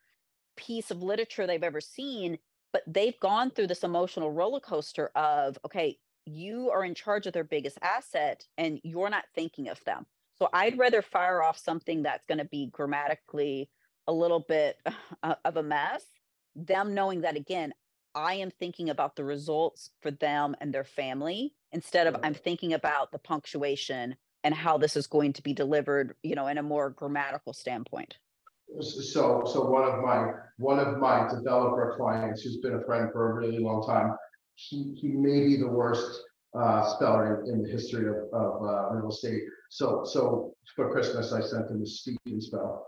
piece 0.55 0.91
of 0.91 1.01
literature 1.03 1.48
they've 1.48 1.63
ever 1.63 1.81
seen, 1.81 2.39
but 2.74 2.83
they've 2.88 3.19
gone 3.19 3.51
through 3.51 3.67
this 3.67 3.83
emotional 3.83 4.31
roller 4.31 4.60
coaster 4.60 5.07
of, 5.15 5.57
okay, 5.65 5.98
you 6.25 6.69
are 6.71 6.86
in 6.86 6.95
charge 6.95 7.27
of 7.27 7.33
their 7.33 7.43
biggest 7.43 7.77
asset 7.81 8.45
and 8.57 8.79
you're 8.83 9.10
not 9.10 9.25
thinking 9.36 9.69
of 9.69 9.83
them. 9.86 10.05
So 10.36 10.50
I'd 10.53 10.77
rather 10.77 11.01
fire 11.01 11.41
off 11.43 11.57
something 11.57 12.03
that's 12.03 12.25
going 12.25 12.38
to 12.39 12.45
be 12.45 12.67
grammatically 12.67 13.69
a 14.07 14.13
little 14.13 14.39
bit 14.48 14.77
uh, 15.24 15.36
of 15.45 15.57
a 15.57 15.63
mess, 15.63 16.05
them 16.55 16.93
knowing 16.93 17.22
that 17.22 17.36
again, 17.36 17.74
I 18.13 18.36
am 18.36 18.51
thinking 18.51 18.89
about 18.89 19.15
the 19.15 19.24
results 19.24 19.91
for 20.01 20.12
them 20.12 20.55
and 20.60 20.74
their 20.74 20.84
family 20.84 21.53
instead 21.72 22.08
of. 22.08 22.17
I'm 22.24 22.34
thinking 22.34 22.74
about 22.74 23.12
the 23.12 23.20
punctuation 23.20 24.15
and 24.43 24.53
how 24.53 24.77
this 24.77 24.96
is 24.96 25.08
going 25.08 25.34
to 25.34 25.43
be 25.43 25.53
delivered, 25.53 26.15
you 26.24 26.36
know, 26.36 26.48
in 26.48 26.58
a 26.58 26.63
more 26.63 26.89
grammatical 26.89 27.53
standpoint. 27.53 28.17
So, 28.79 29.43
so 29.46 29.70
one 29.70 29.84
of 29.84 30.03
my, 30.03 30.31
one 30.58 30.79
of 30.79 30.98
my 30.98 31.27
developer 31.29 31.93
clients 31.98 32.41
who's 32.41 32.58
been 32.58 32.75
a 32.75 32.84
friend 32.86 33.10
for 33.12 33.31
a 33.31 33.34
really 33.34 33.60
long 33.60 33.86
time, 33.86 34.15
he, 34.55 34.93
he 35.00 35.10
may 35.10 35.46
be 35.46 35.58
the 35.58 35.67
worst 35.67 36.22
uh, 36.58 36.86
speller 36.96 37.43
in, 37.43 37.53
in 37.53 37.63
the 37.63 37.70
history 37.70 38.08
of, 38.08 38.15
of 38.34 38.63
uh, 38.63 38.89
real 38.91 39.10
estate. 39.10 39.41
So, 39.70 40.03
so 40.05 40.53
for 40.75 40.91
Christmas, 40.91 41.34
I 41.34 41.41
sent 41.41 41.70
him 41.70 41.81
a 41.81 41.86
speak 41.86 42.17
and 42.25 42.41
spell. 42.41 42.88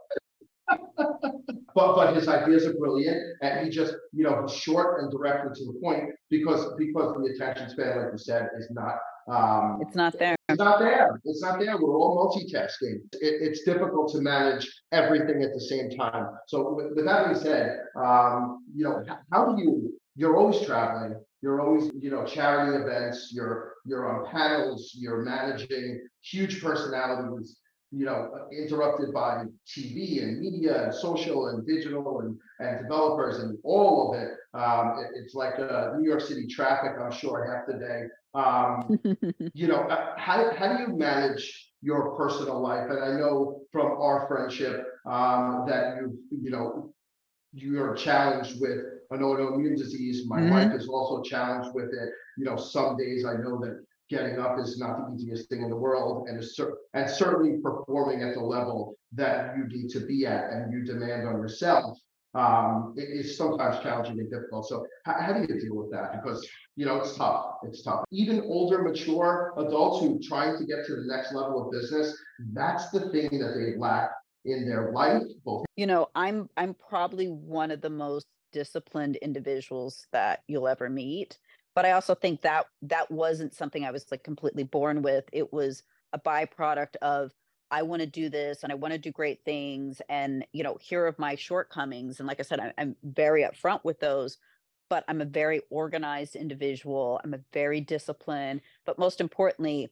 But, 1.84 1.96
but 1.96 2.16
his 2.16 2.28
ideas 2.28 2.66
are 2.66 2.74
brilliant, 2.74 3.20
and 3.42 3.66
he 3.66 3.70
just 3.70 3.94
you 4.13 4.24
know 4.24 4.46
he's 4.46 4.56
short 4.56 5.02
and 5.02 5.12
direct 5.12 5.46
and 5.46 5.56
to 5.56 5.66
the 5.66 5.80
point 5.82 6.04
because 6.30 6.74
because 6.78 7.16
the 7.18 7.34
attention 7.34 7.70
span, 7.70 7.98
like 7.98 8.12
you 8.13 8.18
said, 8.18 8.50
is 8.58 8.70
not 8.72 8.96
um, 9.28 9.80
it's 9.82 9.96
not 9.96 10.18
there. 10.18 10.36
It's 10.50 10.60
not 10.60 10.80
there. 10.80 11.20
It's 11.24 11.42
not 11.42 11.60
there. 11.60 11.78
We're 11.78 11.98
all 11.98 12.16
multitasking. 12.18 12.96
It, 13.13 13.42
it's 13.42 13.63
difficult 13.63 14.12
to 14.13 14.22
manage 14.22 14.70
everything 14.92 15.44
at 15.44 15.54
the 15.54 15.62
same 15.62 15.90
time. 15.90 16.28
So 16.48 16.74
with, 16.74 16.94
with 16.96 17.06
that 17.06 17.28
being 17.28 17.40
said, 17.40 17.80
um, 17.96 18.66
you 18.75 18.84
know, 18.84 19.04
how 19.32 19.54
do 19.54 19.62
you? 19.62 19.98
You're 20.16 20.38
always 20.38 20.66
traveling. 20.66 21.16
You're 21.42 21.62
always, 21.62 21.92
you 22.00 22.12
know, 22.12 22.25
charity 22.25 22.78
events. 22.78 23.32
You're 23.34 23.74
you're 23.86 24.08
on 24.08 24.32
panels. 24.32 24.92
You're 24.96 25.24
managing 25.24 26.02
huge 26.22 26.62
personalities 26.62 27.58
you 27.96 28.06
know, 28.06 28.48
interrupted 28.52 29.14
by 29.14 29.44
TV 29.68 30.24
and 30.24 30.40
media 30.40 30.86
and 30.86 30.94
social 30.94 31.50
and 31.50 31.66
digital 31.66 32.22
and, 32.22 32.38
and 32.60 32.82
developers 32.82 33.40
and 33.40 33.58
all 33.64 34.12
of 34.14 34.20
it. 34.20 34.32
Um, 34.56 34.96
it 35.00 35.12
it's 35.16 35.36
like 35.36 35.60
uh, 35.60 35.92
New 35.98 36.10
York 36.10 36.22
City 36.22 36.48
traffic, 36.48 36.94
I'm 37.00 37.12
sure, 37.12 37.46
half 37.46 37.68
the 37.68 37.80
day. 37.80 38.08
Um, 38.34 39.50
you 39.54 39.68
know, 39.68 39.82
uh, 39.82 40.14
how, 40.18 40.54
how 40.56 40.76
do 40.76 40.82
you 40.82 40.98
manage 40.98 41.72
your 41.82 42.16
personal 42.16 42.60
life? 42.62 42.90
And 42.90 43.04
I 43.04 43.20
know 43.20 43.62
from 43.72 44.02
our 44.02 44.28
friendship 44.28 44.86
um, 45.06 45.66
that 45.68 45.98
you, 45.98 46.18
you 46.32 46.50
know, 46.50 46.94
you're 47.54 47.94
challenged 47.94 48.60
with 48.60 48.80
an 49.12 49.20
autoimmune 49.20 49.78
disease. 49.78 50.24
My 50.28 50.40
mm-hmm. 50.40 50.52
wife 50.52 50.72
is 50.74 50.88
also 50.88 51.22
challenged 51.22 51.76
with 51.76 51.90
it. 51.94 52.10
You 52.38 52.46
know, 52.46 52.58
some 52.58 52.98
days 52.98 53.24
I 53.24 53.34
know 53.34 53.60
that 53.60 53.84
getting 54.10 54.39
up 54.39 54.60
is 54.60 54.77
not 54.77 54.98
the 54.98 55.15
easiest 55.15 55.50
thing 55.50 55.62
in 55.62 55.69
the 55.69 55.75
world 55.75 56.27
and 56.27 56.39
is 56.39 56.55
cer- 56.55 56.77
and 56.93 57.10
certainly 57.10 57.60
performing 57.62 58.22
at 58.22 58.33
the 58.33 58.39
level 58.39 58.95
that 59.13 59.55
you 59.57 59.65
need 59.67 59.89
to 59.89 60.01
be 60.05 60.25
at 60.25 60.51
and 60.51 60.72
you 60.72 60.83
demand 60.83 61.27
on 61.27 61.38
yourself 61.38 61.98
um, 62.36 62.95
it 62.98 63.03
is 63.03 63.38
sometimes 63.38 63.81
challenging 63.83 64.19
and 64.19 64.29
difficult. 64.29 64.67
So 64.67 64.86
how, 65.05 65.13
how, 65.19 65.33
do 65.33 65.41
you 65.41 65.60
deal 65.60 65.75
with 65.75 65.91
that? 65.91 66.13
Because 66.13 66.48
you 66.75 66.86
know 66.86 66.98
it's 66.98 67.15
tough. 67.15 67.57
It's 67.63 67.83
tough. 67.83 68.05
Even 68.12 68.41
older, 68.41 68.81
mature 68.81 69.53
adults 69.57 70.03
who 70.03 70.19
trying 70.19 70.57
to 70.57 70.65
get 70.65 70.86
to 70.88 70.95
the 70.95 71.03
next 71.05 71.33
level 71.33 71.63
of 71.63 71.72
business, 71.72 72.17
that's 72.53 72.89
the 72.89 73.12
thing 73.12 73.29
that 73.39 73.53
they 73.55 73.77
lack 73.77 74.10
in 74.45 74.67
their 74.67 74.91
life. 74.91 75.22
You 75.75 75.86
know, 75.86 76.10
I'm 76.15 76.50
I'm 76.57 76.74
probably 76.74 77.27
one 77.27 77.69
of 77.69 77.81
the 77.81 77.89
most 77.89 78.25
disciplined 78.51 79.17
individuals 79.17 80.07
that 80.12 80.41
you'll 80.48 80.67
ever 80.67 80.89
meet 80.89 81.38
but 81.75 81.86
I 81.86 81.92
also 81.92 82.15
think 82.15 82.42
that 82.42 82.68
that 82.84 83.10
wasn't 83.12 83.53
something 83.53 83.86
I 83.86 83.92
was 83.92 84.06
like 84.12 84.24
completely 84.24 84.63
born 84.63 85.01
with. 85.01 85.25
It 85.32 85.51
was 85.51 85.84
a 86.13 86.20
byproduct 86.20 86.96
of 87.01 87.34
I 87.72 87.82
want 87.82 88.01
to 88.01 88.08
do 88.08 88.30
this 88.30 88.62
and 88.62 88.72
I 88.72 88.75
want 88.75 88.94
to 88.94 89.00
do 89.00 89.12
great 89.12 89.44
things 89.44 90.00
and 90.08 90.46
you 90.53 90.63
know 90.63 90.77
here 90.80 91.08
are 91.08 91.15
my 91.18 91.34
shortcomings 91.36 92.20
and 92.20 92.27
like 92.27 92.39
I 92.39 92.44
said 92.44 92.60
I, 92.60 92.72
I'm 92.77 92.96
very 93.03 93.44
upfront 93.44 93.84
with 93.84 94.00
those 94.00 94.38
but 94.89 95.03
I'm 95.08 95.22
a 95.22 95.25
very 95.25 95.62
organized 95.72 96.36
individual 96.36 97.20
I'm 97.24 97.34
a 97.34 97.39
very 97.51 97.82
disciplined 97.82 98.62
but 98.86 99.00
most 99.00 99.20
importantly 99.20 99.89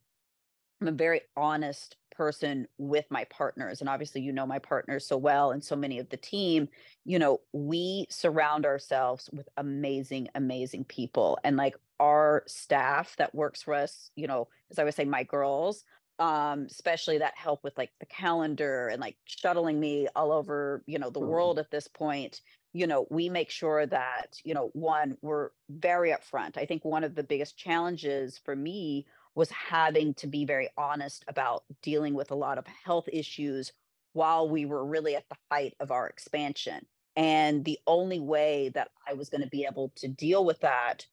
I'm 0.82 0.88
a 0.88 0.92
very 0.92 1.22
honest 1.38 1.96
person 2.12 2.68
with 2.78 3.06
my 3.10 3.24
partners 3.26 3.80
and 3.80 3.90
obviously 3.90 4.22
you 4.22 4.32
know 4.32 4.46
my 4.46 4.60
partners 4.60 5.08
so 5.08 5.18
well 5.18 5.52
and 5.52 5.64
so 5.64 5.76
many 5.76 5.98
of 5.98 6.10
the 6.10 6.18
team 6.18 6.68
you 7.06 7.18
know 7.18 7.40
we 7.54 8.06
surround 8.10 8.66
ourselves 8.66 9.30
with 9.32 9.48
amazing 9.58 10.28
amazing 10.36 10.84
people 10.84 11.40
and 11.44 11.56
like 11.58 11.76
our 12.00 12.44
staff 12.48 13.16
that 13.18 13.34
works 13.34 13.64
for 13.64 13.74
us 13.74 14.12
you 14.16 14.28
know 14.28 14.48
as 14.70 14.78
i 14.78 14.84
would 14.84 14.94
say 14.94 15.06
my 15.06 15.24
girls 15.24 15.86
um 16.20 16.68
especially 16.70 17.18
that 17.18 17.34
help 17.36 17.64
with 17.64 17.76
like 17.78 17.92
the 18.00 18.06
calendar 18.06 18.90
and 18.90 19.02
like 19.02 19.16
shuttling 19.26 19.80
me 19.80 20.08
all 20.16 20.32
over 20.32 20.84
you 20.86 21.00
know 21.00 21.10
the 21.10 21.20
mm-hmm. 21.20 21.30
world 21.30 21.60
at 21.60 21.72
this 21.72 21.88
point 21.88 22.42
you 22.74 22.88
know 22.88 23.08
we 23.10 23.30
make 23.30 23.50
sure 23.50 23.86
that 23.86 24.38
you 24.44 24.54
know 24.54 24.70
one 24.74 25.18
we're 25.22 25.50
very 25.70 26.12
upfront 26.12 26.58
i 26.58 26.66
think 26.66 26.84
one 26.84 27.04
of 27.04 27.16
the 27.16 27.24
biggest 27.24 27.58
challenges 27.58 28.40
for 28.44 28.56
me 28.56 29.06
was 29.36 29.50
having 29.50 30.14
to 30.16 30.28
be 30.28 30.46
very 30.46 30.70
honest 30.78 31.24
about 31.28 31.64
dealing 31.82 32.14
with 32.14 32.32
a 32.32 32.36
lot 32.36 32.58
of 32.58 32.66
health 32.68 33.08
issues 33.12 33.72
while 34.14 34.50
we 34.50 34.66
were 34.66 34.86
really 34.86 35.16
at 35.16 35.28
the 35.30 35.38
height 35.50 35.74
of 35.80 35.92
our 35.92 36.08
expansion. 36.08 36.86
And 37.16 37.64
the 37.66 37.80
only 37.88 38.20
way 38.20 38.70
that 38.74 38.90
I 39.08 39.14
was 39.14 39.30
going 39.30 39.42
to 39.42 39.50
be 39.50 39.66
able 39.70 39.92
to 39.98 40.08
deal 40.08 40.46
with 40.46 40.60
that 40.62 41.06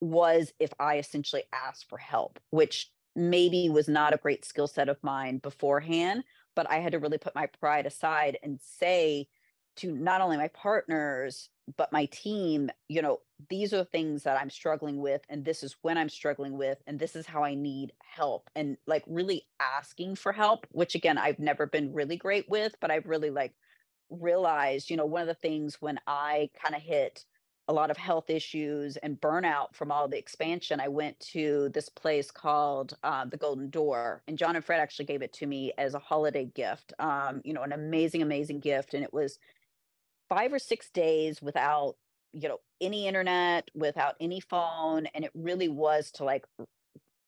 was 0.00 0.52
if 0.58 0.72
I 0.78 0.98
essentially 0.98 1.44
asked 1.52 1.88
for 1.88 1.98
help, 1.98 2.38
which 2.50 2.90
maybe 3.16 3.68
was 3.68 3.88
not 3.88 4.14
a 4.14 4.18
great 4.18 4.44
skill 4.44 4.66
set 4.66 4.88
of 4.88 5.02
mine 5.02 5.38
beforehand, 5.38 6.24
but 6.56 6.68
I 6.70 6.78
had 6.78 6.92
to 6.92 6.98
really 6.98 7.18
put 7.18 7.34
my 7.34 7.46
pride 7.60 7.86
aside 7.86 8.38
and 8.42 8.60
say 8.60 9.28
to 9.76 9.92
not 9.92 10.20
only 10.20 10.36
my 10.36 10.48
partners, 10.48 11.50
but 11.76 11.92
my 11.92 12.06
team, 12.06 12.70
you 12.88 13.02
know, 13.02 13.20
these 13.48 13.72
are 13.72 13.78
the 13.78 13.84
things 13.84 14.22
that 14.24 14.40
I'm 14.40 14.50
struggling 14.50 15.00
with, 15.00 15.22
and 15.28 15.44
this 15.44 15.62
is 15.62 15.76
when 15.82 15.98
I'm 15.98 16.08
struggling 16.08 16.56
with, 16.56 16.78
and 16.86 16.98
this 16.98 17.16
is 17.16 17.26
how 17.26 17.42
I 17.42 17.54
need 17.54 17.92
help. 18.00 18.50
And 18.54 18.76
like 18.86 19.04
really 19.06 19.46
asking 19.60 20.16
for 20.16 20.32
help, 20.32 20.66
which 20.70 20.94
again, 20.94 21.18
I've 21.18 21.38
never 21.38 21.66
been 21.66 21.92
really 21.92 22.16
great 22.16 22.48
with, 22.48 22.74
but 22.80 22.90
I've 22.90 23.06
really 23.06 23.30
like 23.30 23.54
realized, 24.10 24.90
you 24.90 24.96
know, 24.96 25.06
one 25.06 25.22
of 25.22 25.28
the 25.28 25.34
things 25.34 25.80
when 25.80 25.98
I 26.06 26.50
kind 26.62 26.74
of 26.74 26.82
hit 26.82 27.24
a 27.66 27.72
lot 27.72 27.90
of 27.90 27.96
health 27.96 28.28
issues 28.28 28.96
and 28.98 29.20
burnout 29.20 29.74
from 29.74 29.90
all 29.90 30.06
the 30.06 30.18
expansion, 30.18 30.80
I 30.80 30.88
went 30.88 31.18
to 31.32 31.70
this 31.70 31.88
place 31.88 32.30
called 32.30 32.94
uh, 33.02 33.24
the 33.24 33.38
Golden 33.38 33.70
Door, 33.70 34.22
and 34.28 34.36
John 34.36 34.54
and 34.54 34.64
Fred 34.64 34.80
actually 34.80 35.06
gave 35.06 35.22
it 35.22 35.32
to 35.34 35.46
me 35.46 35.72
as 35.78 35.94
a 35.94 35.98
holiday 35.98 36.44
gift. 36.44 36.92
Um, 36.98 37.40
you 37.42 37.54
know, 37.54 37.62
an 37.62 37.72
amazing, 37.72 38.20
amazing 38.20 38.60
gift, 38.60 38.92
and 38.92 39.02
it 39.02 39.14
was 39.14 39.38
five 40.34 40.52
or 40.52 40.58
six 40.58 40.90
days 40.90 41.40
without 41.40 41.94
you 42.32 42.48
know 42.48 42.58
any 42.80 43.06
internet 43.06 43.70
without 43.74 44.14
any 44.20 44.40
phone 44.40 45.06
and 45.14 45.24
it 45.24 45.30
really 45.34 45.68
was 45.68 46.10
to 46.10 46.24
like 46.24 46.44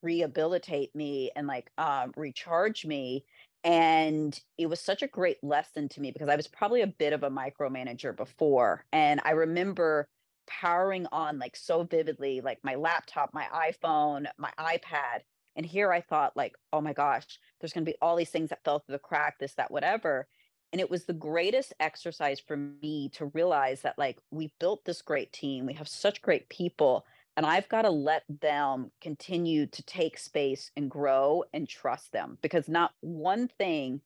rehabilitate 0.03 0.93
me 0.93 1.31
and 1.35 1.47
like 1.47 1.71
um, 1.77 2.11
recharge 2.15 2.85
me 2.85 3.23
and 3.63 4.41
it 4.57 4.67
was 4.67 4.79
such 4.79 5.01
a 5.01 5.07
great 5.07 5.37
lesson 5.41 5.87
to 5.87 6.01
me 6.01 6.11
because 6.11 6.29
i 6.29 6.35
was 6.35 6.47
probably 6.47 6.81
a 6.81 6.87
bit 6.87 7.13
of 7.13 7.23
a 7.23 7.29
micromanager 7.29 8.15
before 8.15 8.85
and 8.91 9.21
i 9.23 9.31
remember 9.31 10.07
powering 10.47 11.07
on 11.11 11.39
like 11.39 11.55
so 11.55 11.83
vividly 11.83 12.41
like 12.41 12.59
my 12.63 12.75
laptop 12.75 13.33
my 13.33 13.45
iphone 13.69 14.25
my 14.37 14.51
ipad 14.59 15.21
and 15.55 15.65
here 15.65 15.91
i 15.91 16.01
thought 16.01 16.35
like 16.35 16.55
oh 16.73 16.81
my 16.81 16.93
gosh 16.93 17.39
there's 17.59 17.73
going 17.73 17.85
to 17.85 17.91
be 17.91 17.97
all 18.01 18.15
these 18.15 18.29
things 18.29 18.49
that 18.49 18.63
fell 18.63 18.79
through 18.79 18.93
the 18.93 18.99
crack 18.99 19.39
this 19.39 19.53
that 19.55 19.71
whatever 19.71 20.27
and 20.71 20.81
it 20.81 20.89
was 20.89 21.05
the 21.05 21.13
greatest 21.13 21.73
exercise 21.79 22.39
for 22.39 22.57
me 22.57 23.09
to 23.13 23.25
realize 23.27 23.81
that 23.81 23.97
like 23.97 24.17
we 24.31 24.51
built 24.59 24.83
this 24.85 25.01
great 25.01 25.31
team 25.31 25.65
we 25.65 25.73
have 25.73 25.87
such 25.87 26.21
great 26.21 26.47
people 26.49 27.05
and 27.35 27.45
i've 27.45 27.69
got 27.69 27.83
to 27.83 27.89
let 27.89 28.23
them 28.41 28.91
continue 29.01 29.65
to 29.65 29.83
take 29.83 30.17
space 30.17 30.71
and 30.75 30.89
grow 30.89 31.43
and 31.53 31.67
trust 31.67 32.11
them 32.11 32.37
because 32.41 32.67
not 32.67 32.91
one 33.01 33.47
thing 33.47 34.01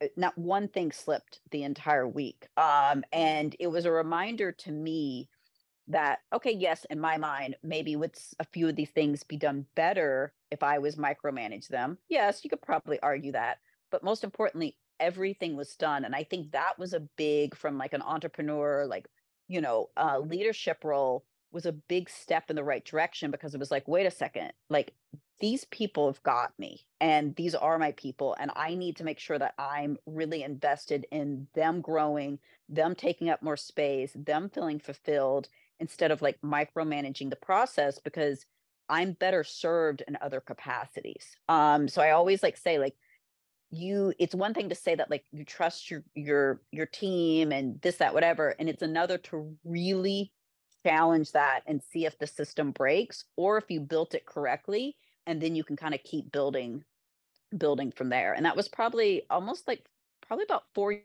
eh, 0.00 0.08
not 0.16 0.36
one 0.36 0.68
thing 0.68 0.92
slipped 0.92 1.40
the 1.50 1.62
entire 1.62 2.06
week 2.06 2.48
um, 2.56 3.02
and 3.12 3.56
it 3.58 3.68
was 3.68 3.84
a 3.84 3.90
reminder 3.90 4.52
to 4.52 4.70
me 4.70 5.28
that 5.88 6.20
okay 6.32 6.52
yes 6.52 6.86
in 6.90 7.00
my 7.00 7.16
mind 7.16 7.56
maybe 7.62 7.96
would 7.96 8.16
a 8.38 8.44
few 8.44 8.68
of 8.68 8.76
these 8.76 8.90
things 8.90 9.24
be 9.24 9.36
done 9.36 9.66
better 9.74 10.32
if 10.50 10.62
i 10.62 10.78
was 10.78 10.96
micromanage 10.96 11.66
them? 11.68 11.98
Yes 12.08 12.44
you 12.44 12.50
could 12.50 12.62
probably 12.62 13.00
argue 13.00 13.32
that 13.32 13.58
but 13.90 14.04
most 14.04 14.22
importantly 14.24 14.76
everything 15.02 15.56
was 15.56 15.74
done 15.74 16.04
and 16.04 16.14
i 16.14 16.22
think 16.22 16.52
that 16.52 16.78
was 16.78 16.94
a 16.94 17.00
big 17.16 17.56
from 17.56 17.76
like 17.76 17.92
an 17.92 18.02
entrepreneur 18.02 18.86
like 18.86 19.06
you 19.48 19.60
know 19.60 19.90
uh, 19.96 20.18
leadership 20.18 20.84
role 20.84 21.24
was 21.50 21.66
a 21.66 21.72
big 21.72 22.08
step 22.08 22.48
in 22.48 22.56
the 22.56 22.64
right 22.64 22.84
direction 22.84 23.30
because 23.30 23.52
it 23.52 23.58
was 23.58 23.70
like 23.70 23.86
wait 23.88 24.06
a 24.06 24.10
second 24.10 24.52
like 24.70 24.94
these 25.40 25.64
people 25.66 26.06
have 26.06 26.22
got 26.22 26.52
me 26.56 26.86
and 27.00 27.34
these 27.34 27.54
are 27.54 27.78
my 27.78 27.90
people 27.92 28.36
and 28.38 28.52
i 28.54 28.76
need 28.76 28.96
to 28.96 29.04
make 29.04 29.18
sure 29.18 29.38
that 29.38 29.54
i'm 29.58 29.98
really 30.06 30.44
invested 30.44 31.04
in 31.10 31.48
them 31.54 31.80
growing 31.80 32.38
them 32.68 32.94
taking 32.94 33.28
up 33.28 33.42
more 33.42 33.56
space 33.56 34.12
them 34.14 34.48
feeling 34.48 34.78
fulfilled 34.78 35.48
instead 35.80 36.12
of 36.12 36.22
like 36.22 36.38
micromanaging 36.44 37.28
the 37.28 37.36
process 37.36 37.98
because 37.98 38.46
i'm 38.88 39.12
better 39.14 39.42
served 39.42 40.02
in 40.06 40.16
other 40.20 40.40
capacities. 40.40 41.36
Um 41.48 41.88
so 41.88 42.00
i 42.00 42.12
always 42.12 42.42
like 42.42 42.56
say 42.56 42.78
like 42.78 42.94
you 43.72 44.12
it's 44.18 44.34
one 44.34 44.52
thing 44.52 44.68
to 44.68 44.74
say 44.74 44.94
that 44.94 45.10
like 45.10 45.24
you 45.32 45.44
trust 45.44 45.90
your 45.90 46.04
your 46.14 46.60
your 46.72 46.86
team 46.86 47.50
and 47.52 47.80
this 47.80 47.96
that 47.96 48.12
whatever 48.12 48.54
and 48.58 48.68
it's 48.68 48.82
another 48.82 49.16
to 49.16 49.56
really 49.64 50.30
challenge 50.84 51.32
that 51.32 51.62
and 51.66 51.82
see 51.82 52.04
if 52.04 52.18
the 52.18 52.26
system 52.26 52.70
breaks 52.70 53.24
or 53.36 53.56
if 53.56 53.70
you 53.70 53.80
built 53.80 54.14
it 54.14 54.26
correctly 54.26 54.96
and 55.26 55.40
then 55.40 55.54
you 55.54 55.64
can 55.64 55.76
kind 55.76 55.94
of 55.94 56.02
keep 56.04 56.30
building 56.30 56.84
building 57.56 57.90
from 57.90 58.10
there 58.10 58.34
and 58.34 58.44
that 58.44 58.56
was 58.56 58.68
probably 58.68 59.22
almost 59.30 59.66
like 59.66 59.86
probably 60.26 60.44
about 60.44 60.64
four 60.74 60.92
years 60.92 61.04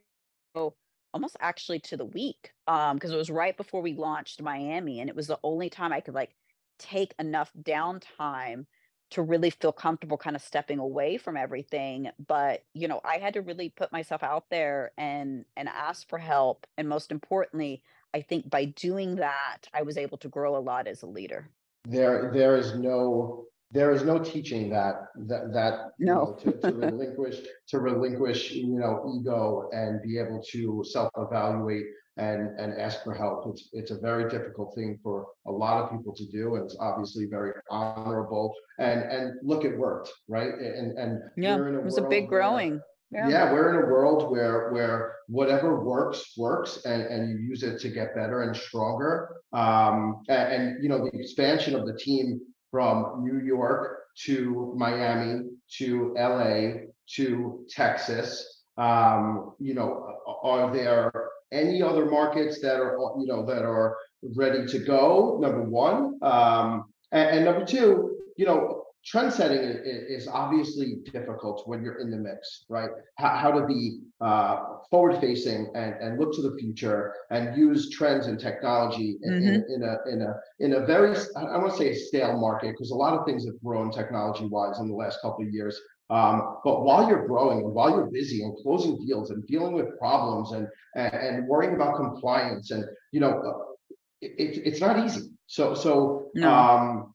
ago 0.54 0.74
almost 1.14 1.36
actually 1.40 1.78
to 1.78 1.96
the 1.96 2.04
week 2.04 2.52
um 2.66 2.96
because 2.96 3.12
it 3.12 3.16
was 3.16 3.30
right 3.30 3.56
before 3.56 3.80
we 3.80 3.94
launched 3.94 4.42
miami 4.42 5.00
and 5.00 5.08
it 5.08 5.16
was 5.16 5.26
the 5.26 5.38
only 5.42 5.70
time 5.70 5.92
i 5.92 6.00
could 6.00 6.14
like 6.14 6.34
take 6.78 7.14
enough 7.18 7.50
downtime 7.62 8.66
to 9.10 9.22
really 9.22 9.50
feel 9.50 9.72
comfortable 9.72 10.16
kind 10.16 10.36
of 10.36 10.42
stepping 10.42 10.78
away 10.78 11.16
from 11.16 11.36
everything 11.36 12.10
but 12.26 12.64
you 12.74 12.88
know 12.88 13.00
i 13.04 13.16
had 13.16 13.34
to 13.34 13.40
really 13.40 13.68
put 13.70 13.92
myself 13.92 14.22
out 14.22 14.44
there 14.50 14.92
and 14.98 15.44
and 15.56 15.68
ask 15.68 16.08
for 16.08 16.18
help 16.18 16.66
and 16.76 16.88
most 16.88 17.10
importantly 17.10 17.82
i 18.14 18.20
think 18.20 18.48
by 18.50 18.64
doing 18.64 19.16
that 19.16 19.66
i 19.72 19.82
was 19.82 19.96
able 19.96 20.18
to 20.18 20.28
grow 20.28 20.56
a 20.56 20.58
lot 20.58 20.86
as 20.86 21.02
a 21.02 21.06
leader. 21.06 21.48
There 21.84 22.30
there 22.32 22.56
is 22.56 22.74
no 22.74 23.46
there 23.70 23.90
is 23.92 24.02
no 24.02 24.18
teaching 24.18 24.70
that 24.70 25.08
that 25.26 25.52
that 25.52 25.90
no. 25.98 26.36
you 26.44 26.50
know, 26.50 26.52
to, 26.52 26.60
to 26.60 26.76
relinquish 26.76 27.36
to 27.68 27.78
relinquish 27.78 28.52
you 28.52 28.78
know 28.78 29.12
ego 29.18 29.68
and 29.72 30.00
be 30.02 30.18
able 30.18 30.42
to 30.52 30.82
self-evaluate 30.86 31.84
and 32.18 32.58
and 32.58 32.78
ask 32.78 33.02
for 33.04 33.14
help. 33.14 33.44
It's 33.50 33.68
it's 33.72 33.90
a 33.90 33.98
very 33.98 34.28
difficult 34.28 34.74
thing 34.74 34.98
for 35.02 35.26
a 35.46 35.52
lot 35.52 35.82
of 35.82 35.90
people 35.90 36.14
to 36.14 36.26
do 36.26 36.56
and 36.56 36.64
it's 36.64 36.76
obviously 36.80 37.26
very 37.26 37.52
honorable. 37.70 38.54
And 38.78 39.02
and 39.02 39.34
look 39.42 39.64
it 39.64 39.78
worked 39.78 40.10
right? 40.28 40.52
And 40.54 40.98
and 40.98 41.20
yeah 41.36 41.56
it 41.56 41.84
was 41.84 41.98
a 41.98 42.02
big 42.02 42.28
growing. 42.28 42.80
Yeah. 43.10 43.28
yeah. 43.28 43.52
we're 43.52 43.70
in 43.70 43.84
a 43.84 43.90
world 43.90 44.30
where 44.30 44.70
where 44.70 45.14
whatever 45.28 45.82
works 45.82 46.34
works 46.36 46.84
and 46.84 47.02
and 47.02 47.30
you 47.30 47.38
use 47.38 47.62
it 47.62 47.80
to 47.80 47.88
get 47.88 48.14
better 48.14 48.42
and 48.42 48.54
stronger. 48.54 49.36
Um 49.52 50.22
and, 50.28 50.52
and 50.52 50.82
you 50.82 50.88
know 50.88 50.98
the 50.98 51.18
expansion 51.18 51.74
of 51.74 51.86
the 51.86 51.96
team 51.96 52.40
from 52.70 53.24
new 53.24 53.40
york 53.44 54.04
to 54.24 54.74
miami 54.76 55.44
to 55.70 56.14
la 56.16 56.70
to 57.06 57.64
texas. 57.68 58.64
Um 58.76 59.54
you 59.58 59.74
know 59.74 60.14
are 60.42 60.72
there 60.72 61.12
any 61.52 61.82
other 61.82 62.06
markets 62.06 62.60
that 62.60 62.76
are 62.80 62.96
you 63.18 63.26
know 63.26 63.44
that 63.46 63.62
are 63.62 63.96
ready 64.36 64.66
to 64.66 64.78
go? 64.80 65.38
Number 65.40 65.62
one 65.62 66.18
um 66.22 66.84
and, 67.12 67.36
and 67.36 67.44
number 67.44 67.64
two 67.64 68.16
you 68.36 68.46
know 68.46 68.77
trend 69.08 69.32
setting 69.32 69.58
is, 69.58 70.28
obviously 70.28 70.96
difficult 71.12 71.62
when 71.66 71.82
you're 71.82 72.00
in 72.00 72.10
the 72.10 72.16
mix, 72.16 72.66
right? 72.68 72.90
How, 73.16 73.30
how 73.30 73.50
to 73.50 73.66
be 73.66 74.00
uh, 74.20 74.56
forward 74.90 75.18
facing 75.20 75.70
and, 75.74 75.94
and 75.94 76.18
look 76.18 76.34
to 76.34 76.42
the 76.42 76.56
future 76.58 77.14
and 77.30 77.56
use 77.56 77.90
trends 77.90 78.26
and 78.26 78.38
technology 78.38 79.16
in, 79.22 79.32
mm-hmm. 79.32 79.48
in, 79.48 79.64
in, 79.74 79.82
a 79.82 79.96
in 80.12 80.22
a 80.22 80.34
in 80.60 80.82
a 80.82 80.86
very 80.86 81.16
I 81.36 81.56
want 81.56 81.72
to 81.72 81.78
say 81.78 81.90
a 81.90 81.94
stale 81.94 82.38
market 82.38 82.72
because 82.72 82.90
a 82.90 82.94
lot 82.94 83.18
of 83.18 83.24
things 83.24 83.46
have 83.46 83.54
grown 83.64 83.90
technology 83.90 84.46
wise 84.46 84.78
in 84.78 84.88
the 84.88 84.94
last 84.94 85.20
couple 85.22 85.46
of 85.46 85.52
years. 85.52 85.80
Um, 86.10 86.56
but 86.64 86.84
while 86.84 87.08
you're 87.08 87.26
growing 87.26 87.58
and 87.58 87.74
while 87.74 87.90
you're 87.90 88.10
busy 88.10 88.42
and 88.42 88.56
closing 88.62 88.98
deals 89.06 89.30
and 89.30 89.46
dealing 89.46 89.72
with 89.72 89.98
problems 89.98 90.52
and 90.52 90.66
and, 90.96 91.14
and 91.14 91.48
worrying 91.48 91.74
about 91.74 91.96
compliance 91.96 92.70
and 92.70 92.84
you 93.12 93.20
know 93.20 93.40
uh, 93.40 93.72
it, 94.20 94.66
it's 94.66 94.80
not 94.80 95.04
easy. 95.04 95.30
So 95.46 95.74
so 95.74 96.30
no. 96.34 96.50
um, 96.52 97.14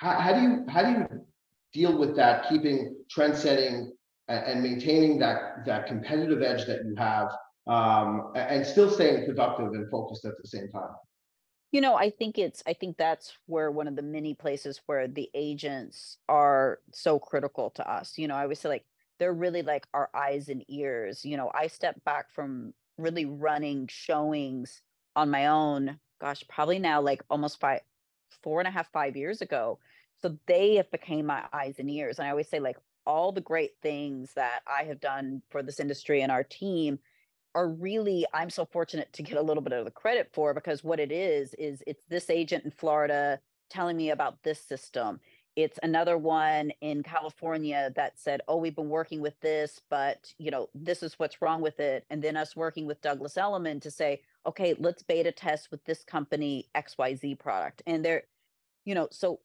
how, 0.00 0.18
how 0.18 0.32
do 0.32 0.40
you 0.40 0.64
how 0.68 0.82
do 0.82 0.90
you 0.92 1.26
deal 1.72 1.96
with 1.96 2.16
that, 2.16 2.48
keeping 2.48 2.96
trend 3.10 3.36
setting 3.36 3.92
and, 4.28 4.44
and 4.44 4.62
maintaining 4.62 5.18
that 5.18 5.66
that 5.66 5.86
competitive 5.86 6.42
edge 6.42 6.66
that 6.66 6.84
you 6.86 6.94
have, 6.96 7.28
um, 7.66 8.32
and 8.34 8.66
still 8.66 8.90
staying 8.90 9.26
productive 9.26 9.66
and 9.66 9.90
focused 9.90 10.24
at 10.24 10.32
the 10.42 10.48
same 10.48 10.68
time? 10.70 10.94
You 11.70 11.82
know, 11.82 11.94
I 11.94 12.10
think 12.10 12.38
it's 12.38 12.62
I 12.66 12.72
think 12.72 12.96
that's 12.96 13.36
where 13.46 13.70
one 13.70 13.86
of 13.86 13.94
the 13.94 14.02
many 14.02 14.34
places 14.34 14.80
where 14.86 15.06
the 15.06 15.30
agents 15.34 16.16
are 16.28 16.78
so 16.92 17.18
critical 17.18 17.70
to 17.70 17.88
us. 17.88 18.16
You 18.16 18.26
know, 18.26 18.36
I 18.36 18.42
always 18.42 18.58
say 18.58 18.70
like 18.70 18.86
they're 19.18 19.34
really 19.34 19.62
like 19.62 19.86
our 19.92 20.08
eyes 20.14 20.48
and 20.48 20.64
ears. 20.68 21.26
You 21.26 21.36
know, 21.36 21.50
I 21.54 21.66
step 21.66 22.02
back 22.04 22.30
from 22.30 22.72
really 22.96 23.26
running 23.26 23.86
showings 23.86 24.80
on 25.14 25.30
my 25.30 25.48
own, 25.48 26.00
gosh, 26.20 26.42
probably 26.48 26.78
now 26.78 27.02
like 27.02 27.22
almost 27.28 27.60
five, 27.60 27.80
four 28.42 28.60
and 28.60 28.68
a 28.68 28.70
half, 28.70 28.90
five 28.92 29.16
years 29.16 29.42
ago. 29.42 29.78
So 30.22 30.38
they 30.46 30.76
have 30.76 30.90
became 30.90 31.26
my 31.26 31.44
eyes 31.52 31.76
and 31.78 31.90
ears. 31.90 32.18
And 32.18 32.28
I 32.28 32.30
always 32.30 32.48
say, 32.48 32.60
like, 32.60 32.76
all 33.06 33.32
the 33.32 33.40
great 33.40 33.72
things 33.82 34.34
that 34.34 34.60
I 34.66 34.84
have 34.84 35.00
done 35.00 35.42
for 35.50 35.62
this 35.62 35.80
industry 35.80 36.22
and 36.22 36.30
our 36.30 36.44
team 36.44 36.98
are 37.54 37.68
really 37.68 38.26
I'm 38.32 38.50
so 38.50 38.64
fortunate 38.64 39.12
to 39.14 39.22
get 39.22 39.36
a 39.36 39.42
little 39.42 39.62
bit 39.62 39.72
of 39.72 39.84
the 39.84 39.90
credit 39.90 40.30
for 40.32 40.54
because 40.54 40.84
what 40.84 41.00
it 41.00 41.10
is 41.10 41.54
is 41.54 41.82
it's 41.86 42.04
this 42.08 42.30
agent 42.30 42.64
in 42.64 42.70
Florida 42.70 43.40
telling 43.68 43.96
me 43.96 44.10
about 44.10 44.42
this 44.42 44.60
system. 44.60 45.20
It's 45.56 45.78
another 45.82 46.16
one 46.16 46.70
in 46.80 47.02
California 47.02 47.92
that 47.96 48.18
said, 48.18 48.40
"Oh, 48.46 48.56
we've 48.56 48.76
been 48.76 48.88
working 48.88 49.20
with 49.20 49.38
this, 49.40 49.80
but 49.90 50.32
you 50.38 50.50
know, 50.50 50.68
this 50.74 51.02
is 51.02 51.18
what's 51.18 51.42
wrong 51.42 51.60
with 51.60 51.80
it." 51.80 52.04
And 52.10 52.22
then 52.22 52.36
us 52.36 52.54
working 52.54 52.86
with 52.86 53.00
Douglas 53.00 53.36
Elliman 53.36 53.80
to 53.80 53.90
say, 53.90 54.22
"Okay, 54.46 54.74
let's 54.78 55.02
beta 55.02 55.32
test 55.32 55.70
with 55.72 55.84
this 55.84 56.04
company 56.04 56.68
XYZ 56.74 57.34
product." 57.34 57.82
And 57.86 58.04
they're 58.04 58.24
you 58.84 58.94
know, 58.94 59.08
so 59.10 59.40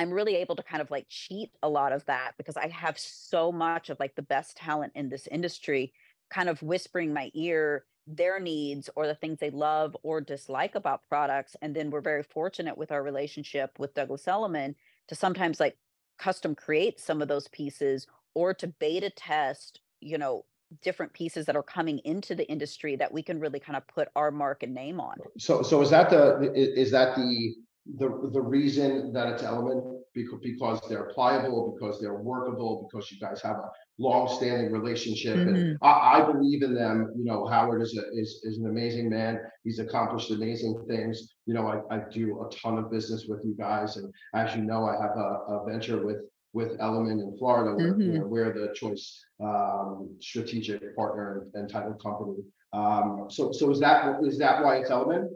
I'm 0.00 0.10
really 0.10 0.36
able 0.36 0.56
to 0.56 0.62
kind 0.62 0.80
of 0.80 0.90
like 0.90 1.04
cheat 1.10 1.50
a 1.62 1.68
lot 1.68 1.92
of 1.92 2.06
that 2.06 2.32
because 2.38 2.56
I 2.56 2.68
have 2.68 2.98
so 2.98 3.52
much 3.52 3.90
of 3.90 4.00
like 4.00 4.14
the 4.14 4.22
best 4.22 4.56
talent 4.56 4.94
in 4.94 5.10
this 5.10 5.26
industry 5.26 5.92
kind 6.30 6.48
of 6.48 6.62
whispering 6.62 7.12
my 7.12 7.30
ear 7.34 7.84
their 8.06 8.40
needs 8.40 8.88
or 8.96 9.06
the 9.06 9.14
things 9.14 9.38
they 9.38 9.50
love 9.50 9.94
or 10.02 10.22
dislike 10.22 10.74
about 10.74 11.02
products. 11.06 11.54
And 11.60 11.76
then 11.76 11.90
we're 11.90 12.00
very 12.00 12.22
fortunate 12.22 12.78
with 12.78 12.90
our 12.90 13.02
relationship 13.02 13.78
with 13.78 13.92
Douglas 13.92 14.26
Elliman 14.26 14.74
to 15.08 15.14
sometimes 15.14 15.60
like 15.60 15.76
custom 16.18 16.54
create 16.54 16.98
some 16.98 17.20
of 17.20 17.28
those 17.28 17.48
pieces 17.48 18.06
or 18.34 18.54
to 18.54 18.68
beta 18.68 19.10
test, 19.10 19.80
you 20.00 20.16
know, 20.16 20.46
different 20.82 21.12
pieces 21.12 21.44
that 21.44 21.56
are 21.56 21.62
coming 21.62 21.98
into 22.06 22.34
the 22.34 22.48
industry 22.48 22.96
that 22.96 23.12
we 23.12 23.22
can 23.22 23.38
really 23.38 23.60
kind 23.60 23.76
of 23.76 23.86
put 23.86 24.08
our 24.16 24.30
mark 24.30 24.62
and 24.62 24.74
name 24.74 24.98
on. 24.98 25.16
So 25.36 25.60
so 25.60 25.82
is 25.82 25.90
that 25.90 26.08
the 26.08 26.52
is 26.54 26.90
that 26.92 27.16
the 27.16 27.54
the 27.86 28.30
the 28.32 28.40
reason 28.40 29.12
that 29.12 29.28
it's 29.28 29.42
Elliman 29.42 30.00
because 30.14 30.40
because 30.42 30.80
they're 30.88 31.10
pliable, 31.14 31.76
because 31.78 32.00
they're 32.00 32.18
workable, 32.18 32.88
because 32.88 33.10
you 33.10 33.18
guys 33.18 33.40
have 33.42 33.56
a 33.56 33.70
long-standing 33.98 34.72
relationship, 34.72 35.36
mm-hmm. 35.36 35.54
and 35.54 35.78
I, 35.82 36.20
I, 36.20 36.32
believe 36.32 36.62
in 36.62 36.74
them. 36.74 37.12
You 37.16 37.24
know, 37.24 37.46
Howard 37.46 37.82
is 37.82 37.96
a, 37.96 38.02
is 38.18 38.40
is 38.44 38.58
an 38.58 38.66
amazing 38.66 39.08
man. 39.08 39.38
He's 39.64 39.78
accomplished 39.78 40.30
amazing 40.30 40.84
things. 40.88 41.34
You 41.46 41.54
know, 41.54 41.66
I, 41.66 41.94
I 41.94 42.02
do 42.12 42.44
a 42.44 42.54
ton 42.54 42.78
of 42.78 42.90
business 42.90 43.26
with 43.28 43.40
you 43.44 43.54
guys, 43.56 43.96
and 43.96 44.12
as 44.34 44.54
you 44.56 44.62
know, 44.62 44.84
I 44.84 45.00
have 45.00 45.16
a, 45.16 45.52
a 45.52 45.64
venture 45.66 46.04
with 46.04 46.18
with 46.52 46.80
Elliman 46.80 47.20
in 47.20 47.36
Florida, 47.38 47.76
where, 47.76 47.94
mm-hmm. 47.94 48.28
where 48.28 48.52
we're 48.52 48.52
the 48.52 48.74
choice 48.74 49.24
um, 49.40 50.16
strategic 50.20 50.96
partner 50.96 51.46
and, 51.54 51.62
and 51.62 51.70
title 51.70 51.94
company. 51.94 52.38
Um, 52.72 53.26
so 53.28 53.52
so 53.52 53.70
is 53.70 53.80
that 53.80 54.16
is 54.24 54.38
that 54.38 54.62
why 54.64 54.76
it's 54.76 54.90
Elliman? 54.90 55.30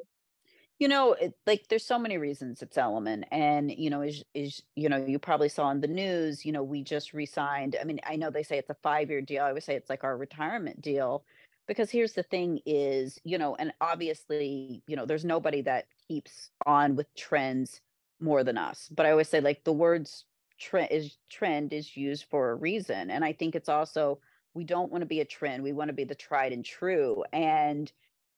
You 0.81 0.89
know, 0.89 1.13
it, 1.13 1.35
like 1.47 1.69
there's 1.69 1.87
so 1.87 1.99
many 1.99 2.19
reasons 2.19 2.61
it's 2.61 2.77
Elliman 2.77 3.25
and 3.31 3.71
you 3.71 3.91
know, 3.91 4.03
is 4.03 4.25
is 4.35 4.63
you 4.75 4.89
know, 4.89 4.97
you 4.97 5.19
probably 5.19 5.49
saw 5.49 5.71
in 5.71 5.81
the 5.81 5.87
news. 5.87 6.45
You 6.45 6.53
know, 6.53 6.63
we 6.65 6.83
just 6.83 7.15
re-signed. 7.15 7.77
I 7.81 7.85
mean, 7.85 8.01
I 8.05 8.17
know 8.17 8.31
they 8.31 8.43
say 8.43 8.59
it's 8.59 8.71
a 8.71 8.77
five-year 8.83 9.21
deal. 9.23 9.45
I 9.45 9.49
always 9.49 9.65
say 9.65 9.77
it's 9.77 9.89
like 9.89 10.03
our 10.05 10.17
retirement 10.17 10.81
deal, 10.81 11.25
because 11.69 11.91
here's 11.91 12.15
the 12.15 12.25
thing: 12.25 12.61
is 12.67 13.21
you 13.25 13.39
know, 13.39 13.55
and 13.57 13.73
obviously, 13.81 14.83
you 14.89 14.97
know, 14.97 15.07
there's 15.07 15.25
nobody 15.25 15.63
that 15.63 15.87
keeps 16.09 16.51
on 16.67 16.97
with 16.97 17.07
trends 17.15 17.81
more 18.21 18.43
than 18.43 18.59
us. 18.59 18.89
But 18.91 19.07
I 19.07 19.11
always 19.13 19.29
say 19.29 19.41
like 19.41 19.63
the 19.65 19.73
words 19.73 20.25
trend 20.59 20.91
is 20.91 21.19
trend 21.31 21.73
is 21.73 21.97
used 21.97 22.25
for 22.31 22.51
a 22.51 22.55
reason, 22.57 23.11
and 23.11 23.25
I 23.25 23.33
think 23.33 23.55
it's 23.55 23.69
also 23.69 24.19
we 24.55 24.65
don't 24.65 24.91
want 24.91 25.03
to 25.03 25.07
be 25.07 25.21
a 25.21 25.25
trend. 25.25 25.63
We 25.63 25.73
want 25.73 25.89
to 25.89 25.95
be 25.95 26.05
the 26.05 26.15
tried 26.17 26.53
and 26.53 26.65
true, 26.65 27.23
and 27.33 27.93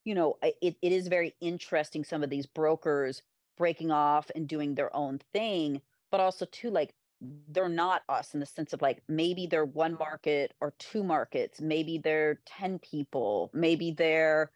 you 0.07 0.15
know, 0.15 0.39
it, 0.41 0.77
it 0.81 0.93
is 0.93 1.09
very 1.09 1.35
interesting 1.41 2.05
some 2.05 2.23
of 2.23 2.31
these 2.31 2.47
brokers 2.47 3.23
breaking 3.59 3.91
off 3.91 4.31
and 4.37 4.47
doing 4.47 4.75
their 4.75 4.95
own 4.95 5.21
thing, 5.33 5.83
but 6.13 6.21
also 6.21 6.47
too 6.47 6.71
like 6.71 6.95
they're 7.49 7.69
not 7.69 8.03
us 8.09 8.33
in 8.33 8.41
the 8.41 8.47
sense 8.47 8.73
of 8.73 8.81
like 8.81 9.03
maybe 9.09 9.47
they're 9.47 9.65
one 9.65 9.97
market 9.99 10.55
or 10.61 10.75
two 10.79 11.03
markets, 11.03 11.61
maybe 11.61 11.99
they're 11.99 12.39
10 12.47 12.79
people, 12.79 13.51
maybe 13.53 13.91
they're 13.91 14.53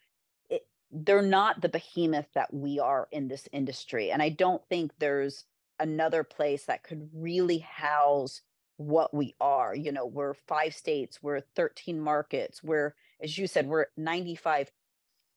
it, 0.50 0.66
they're 0.92 1.20
not 1.20 1.60
the 1.60 1.68
behemoth 1.68 2.28
that 2.34 2.54
we 2.54 2.78
are 2.78 3.08
in 3.10 3.26
this 3.26 3.48
industry. 3.52 4.12
And 4.12 4.22
I 4.22 4.28
don't 4.28 4.62
think 4.68 4.92
there's 4.98 5.46
another 5.80 6.22
place 6.22 6.66
that 6.66 6.84
could 6.84 7.08
really 7.12 7.58
house 7.58 8.42
what 8.76 9.12
we 9.12 9.34
are. 9.40 9.74
You 9.74 9.90
know, 9.90 10.06
we're 10.06 10.34
five 10.34 10.74
states, 10.74 11.18
we're 11.22 11.40
13 11.56 12.00
markets, 12.00 12.62
we're, 12.62 12.94
as 13.20 13.36
you 13.36 13.48
said, 13.48 13.66
we're 13.66 13.86
95 13.96 14.70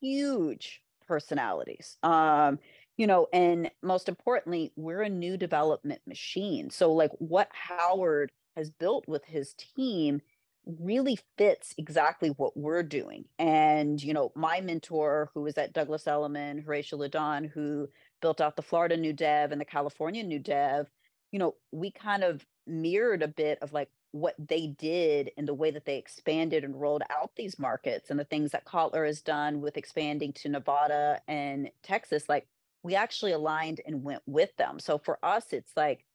huge 0.04 0.82
personalities. 1.08 1.98
Um, 2.04 2.60
you 2.98 3.08
know, 3.08 3.28
and 3.34 3.72
most 3.82 4.08
importantly, 4.10 4.72
we're 4.76 5.02
a 5.02 5.10
new 5.10 5.38
development 5.38 6.02
machine. 6.06 6.70
So, 6.70 6.94
like 6.94 7.12
what 7.18 7.50
Howard 7.52 8.32
has 8.56 8.70
built 8.70 9.08
with 9.08 9.26
his 9.26 9.56
team 9.56 10.22
really 10.66 11.18
fits 11.38 11.74
exactly 11.78 12.30
what 12.30 12.56
we're 12.56 12.84
doing. 12.84 13.26
And, 13.40 14.02
you 14.02 14.14
know, 14.14 14.32
my 14.36 14.62
mentor, 14.62 15.30
who 15.34 15.42
was 15.42 15.58
at 15.58 15.74
Douglas 15.74 16.08
Elliman, 16.08 16.60
Horatio 16.60 17.00
LeDon, 17.00 17.46
who 17.46 17.90
built 18.22 18.40
out 18.40 18.56
the 18.56 18.62
Florida 18.62 18.96
New 18.96 19.14
Dev 19.14 19.52
and 19.52 19.60
the 19.60 19.66
California 19.66 20.24
New 20.24 20.40
Dev, 20.40 20.88
you 21.32 21.40
know, 21.40 21.56
we 21.72 21.92
kind 21.92 22.24
of 22.24 22.46
mirrored 22.68 23.24
a 23.24 23.28
bit 23.28 23.58
of 23.62 23.74
like 23.74 23.90
what 24.14 24.36
they 24.40 24.68
did 24.68 25.30
and 25.38 25.48
the 25.48 25.54
way 25.54 25.70
that 25.72 25.86
they 25.86 25.98
expanded 25.98 26.64
and 26.64 26.80
rolled 26.80 27.04
out 27.10 27.32
these 27.36 27.60
markets 27.60 28.10
and 28.10 28.18
the 28.20 28.24
things 28.24 28.52
that 28.52 28.66
Kotler 28.66 29.06
has 29.06 29.22
done 29.22 29.60
with 29.60 29.76
expanding 29.76 30.32
to 30.34 30.50
Nevada 30.50 31.20
and 31.28 31.70
Texas, 31.84 32.30
like 32.30 32.48
we 32.82 32.96
actually 32.96 33.34
aligned 33.34 33.82
and 33.86 34.04
went 34.04 34.24
with 34.26 34.56
them. 34.56 34.80
So 34.80 34.98
for 34.98 35.20
us, 35.22 35.52
it's 35.52 35.74
like, 35.76 36.06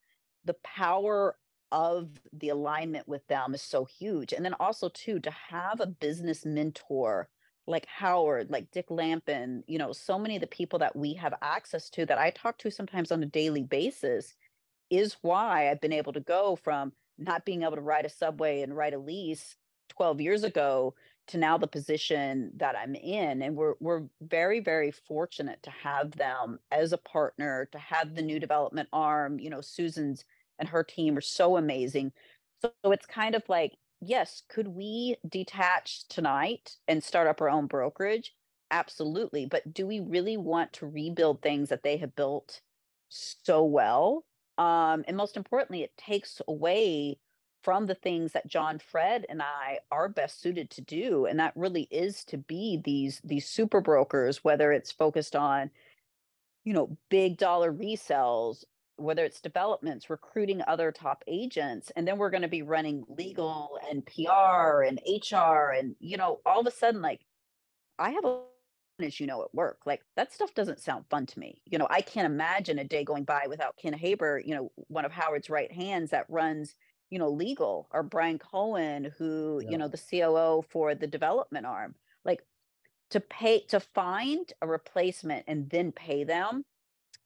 the 0.44 0.54
power 0.64 1.36
of 1.72 2.08
the 2.32 2.48
alignment 2.48 3.06
with 3.06 3.26
them 3.26 3.52
is 3.52 3.60
so 3.60 3.84
huge. 3.84 4.32
And 4.32 4.42
then 4.44 4.54
also 4.54 4.88
too 4.88 5.20
to 5.20 5.30
have 5.30 5.80
a 5.80 5.86
business 5.86 6.46
mentor 6.46 7.28
like 7.66 7.84
Howard, 7.86 8.50
like 8.50 8.70
Dick 8.70 8.86
Lampen, 8.88 9.62
you 9.66 9.76
know, 9.76 9.92
so 9.92 10.18
many 10.18 10.36
of 10.36 10.40
the 10.40 10.46
people 10.46 10.78
that 10.78 10.96
we 10.96 11.12
have 11.14 11.34
access 11.42 11.90
to 11.90 12.06
that 12.06 12.16
I 12.16 12.30
talk 12.30 12.56
to 12.58 12.70
sometimes 12.70 13.12
on 13.12 13.22
a 13.22 13.26
daily 13.26 13.62
basis 13.62 14.34
is 14.88 15.18
why 15.20 15.70
I've 15.70 15.82
been 15.82 15.92
able 15.92 16.14
to 16.14 16.20
go 16.20 16.56
from 16.56 16.92
not 17.18 17.44
being 17.44 17.62
able 17.62 17.76
to 17.76 17.80
ride 17.80 18.06
a 18.06 18.10
subway 18.10 18.62
and 18.62 18.76
write 18.76 18.94
a 18.94 18.98
lease 18.98 19.56
12 19.90 20.20
years 20.20 20.44
ago 20.44 20.94
to 21.28 21.38
now 21.38 21.58
the 21.58 21.66
position 21.66 22.50
that 22.56 22.76
I'm 22.76 22.94
in. 22.94 23.42
And 23.42 23.56
we're 23.56 23.74
we're 23.80 24.04
very, 24.20 24.60
very 24.60 24.90
fortunate 24.90 25.62
to 25.64 25.70
have 25.70 26.12
them 26.12 26.58
as 26.70 26.92
a 26.92 26.98
partner, 26.98 27.68
to 27.72 27.78
have 27.78 28.14
the 28.14 28.22
new 28.22 28.40
development 28.40 28.88
arm. 28.92 29.38
You 29.38 29.50
know, 29.50 29.60
Susan's 29.60 30.24
and 30.58 30.68
her 30.68 30.82
team 30.82 31.16
are 31.16 31.22
so 31.22 31.56
amazing. 31.56 32.12
So, 32.62 32.72
so 32.84 32.92
it's 32.92 33.06
kind 33.06 33.34
of 33.34 33.42
like, 33.48 33.76
yes, 34.00 34.42
could 34.48 34.68
we 34.68 35.16
detach 35.28 36.08
tonight 36.08 36.76
and 36.88 37.02
start 37.02 37.28
up 37.28 37.40
our 37.40 37.50
own 37.50 37.66
brokerage? 37.66 38.34
Absolutely. 38.70 39.46
But 39.46 39.72
do 39.72 39.86
we 39.86 40.00
really 40.00 40.36
want 40.36 40.72
to 40.74 40.86
rebuild 40.86 41.42
things 41.42 41.68
that 41.68 41.82
they 41.82 41.96
have 41.98 42.16
built 42.16 42.60
so 43.08 43.64
well? 43.64 44.24
Um, 44.58 45.04
and 45.06 45.16
most 45.16 45.36
importantly, 45.36 45.82
it 45.82 45.96
takes 45.96 46.42
away 46.48 47.18
from 47.62 47.86
the 47.86 47.94
things 47.94 48.32
that 48.32 48.46
John 48.46 48.78
Fred 48.78 49.26
and 49.28 49.42
I 49.42 49.78
are 49.90 50.08
best 50.08 50.40
suited 50.40 50.70
to 50.70 50.80
do. 50.80 51.26
And 51.26 51.38
that 51.40 51.52
really 51.56 51.88
is 51.90 52.24
to 52.26 52.38
be 52.38 52.80
these 52.84 53.20
these 53.24 53.46
super 53.46 53.80
brokers, 53.80 54.44
whether 54.44 54.72
it's 54.72 54.92
focused 54.92 55.36
on, 55.36 55.70
you 56.64 56.72
know, 56.72 56.96
big 57.08 57.38
dollar 57.38 57.72
resells 57.72 58.64
whether 58.98 59.24
it's 59.24 59.40
developments, 59.40 60.10
recruiting 60.10 60.60
other 60.66 60.90
top 60.90 61.22
agents, 61.28 61.92
and 61.94 62.06
then 62.06 62.18
we're 62.18 62.30
going 62.30 62.42
to 62.42 62.48
be 62.48 62.62
running 62.62 63.04
legal 63.08 63.78
and 63.88 64.04
PR 64.06 64.82
and 64.82 65.00
HR, 65.06 65.70
and 65.70 65.94
you 66.00 66.16
know, 66.16 66.40
all 66.44 66.60
of 66.60 66.66
a 66.66 66.70
sudden, 66.70 67.00
like 67.00 67.20
I 67.98 68.10
have 68.10 68.24
a 68.24 68.40
as 69.00 69.20
you 69.20 69.26
know 69.26 69.42
at 69.42 69.54
work 69.54 69.78
like 69.86 70.02
that 70.16 70.32
stuff 70.32 70.54
doesn't 70.54 70.80
sound 70.80 71.04
fun 71.10 71.26
to 71.26 71.38
me 71.38 71.60
you 71.66 71.78
know 71.78 71.86
i 71.90 72.00
can't 72.00 72.26
imagine 72.26 72.78
a 72.78 72.84
day 72.84 73.04
going 73.04 73.24
by 73.24 73.46
without 73.48 73.76
ken 73.80 73.92
haber 73.92 74.40
you 74.44 74.54
know 74.54 74.70
one 74.88 75.04
of 75.04 75.12
howard's 75.12 75.50
right 75.50 75.72
hands 75.72 76.10
that 76.10 76.26
runs 76.28 76.74
you 77.10 77.18
know 77.18 77.28
legal 77.28 77.88
or 77.92 78.02
brian 78.02 78.38
cohen 78.38 79.12
who 79.18 79.60
yeah. 79.62 79.70
you 79.70 79.78
know 79.78 79.88
the 79.88 79.98
coo 79.98 80.62
for 80.68 80.94
the 80.94 81.06
development 81.06 81.66
arm 81.66 81.94
like 82.24 82.42
to 83.10 83.20
pay 83.20 83.60
to 83.60 83.80
find 83.80 84.52
a 84.62 84.66
replacement 84.66 85.44
and 85.46 85.70
then 85.70 85.92
pay 85.92 86.24
them 86.24 86.64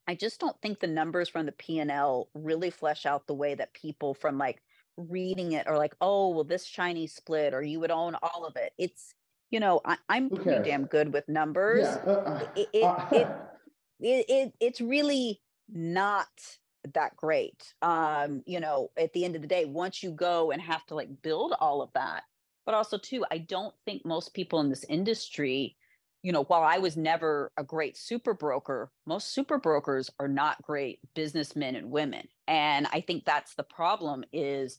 I 0.09 0.15
just 0.15 0.41
don't 0.41 0.61
think 0.61 0.81
the 0.81 0.87
numbers 0.89 1.29
from 1.29 1.47
the 1.47 1.53
P&L 1.53 2.29
really 2.35 2.71
flesh 2.71 3.07
out 3.07 3.27
the 3.27 3.35
way 3.35 3.55
that 3.55 3.73
people 3.73 4.15
from 4.15 4.37
like 4.37 4.61
reading 4.97 5.53
it 5.53 5.67
are 5.67 5.79
like, 5.79 5.95
oh, 6.01 6.31
well, 6.31 6.45
this 6.45 6.67
Chinese 6.67 7.15
split, 7.15 7.55
or 7.55 7.63
you 7.63 7.81
would 7.81 7.91
own 7.91 8.17
all 8.23 8.45
of 8.45 8.57
it. 8.57 8.73
It's, 8.79 9.15
you 9.53 9.61
know, 9.61 9.81
I, 9.85 9.97
am 10.11 10.31
pretty 10.31 10.69
damn 10.69 10.87
good 10.87 11.13
with 11.13 11.29
numbers. 11.29 11.83
Yeah. 11.85 12.03
Uh, 12.05 12.11
uh 12.11 12.49
it, 12.57 12.69
it, 12.73 12.83
uh, 12.83 13.07
it, 13.13 13.29
it, 14.01 14.27
it, 14.29 14.53
it's 14.59 14.81
really 14.81 15.41
not 15.69 16.27
that 16.95 17.15
great. 17.17 17.73
Um, 17.83 18.43
you 18.47 18.59
know, 18.59 18.91
at 18.99 19.13
the 19.13 19.25
end 19.25 19.37
of 19.37 19.43
the 19.43 19.49
day, 19.49 19.65
once 19.65 20.03
you 20.03 20.11
go 20.11 20.51
and 20.51 20.61
have 20.61 20.85
to 20.87 20.97
like 20.97 21.23
build 21.23 21.55
all 21.61 21.83
of 21.83 21.91
that, 21.95 22.25
but 22.67 22.75
also 22.75 22.99
too, 22.99 23.25
I 23.31 23.39
don't 23.39 23.75
think 23.85 24.05
most 24.05 24.35
people 24.35 24.59
in 24.61 24.71
this 24.71 24.85
industry 24.89 25.77
you 26.23 26.31
know, 26.31 26.45
while 26.45 26.63
I 26.63 26.79
was 26.79 26.97
never 26.97 27.51
a 27.57 27.65
great 27.65 27.97
super 27.97 28.33
broker, 28.33 28.91
most 29.07 29.35
super 29.35 29.59
brokers 29.59 30.09
are 30.21 30.29
not 30.29 30.63
great 30.63 31.01
businessmen 31.15 31.75
and 31.75 31.91
women. 31.91 32.29
And 32.47 32.87
I 32.93 33.01
think 33.01 33.25
that's 33.25 33.55
the 33.57 33.65
problem 33.65 34.25
is 34.33 34.79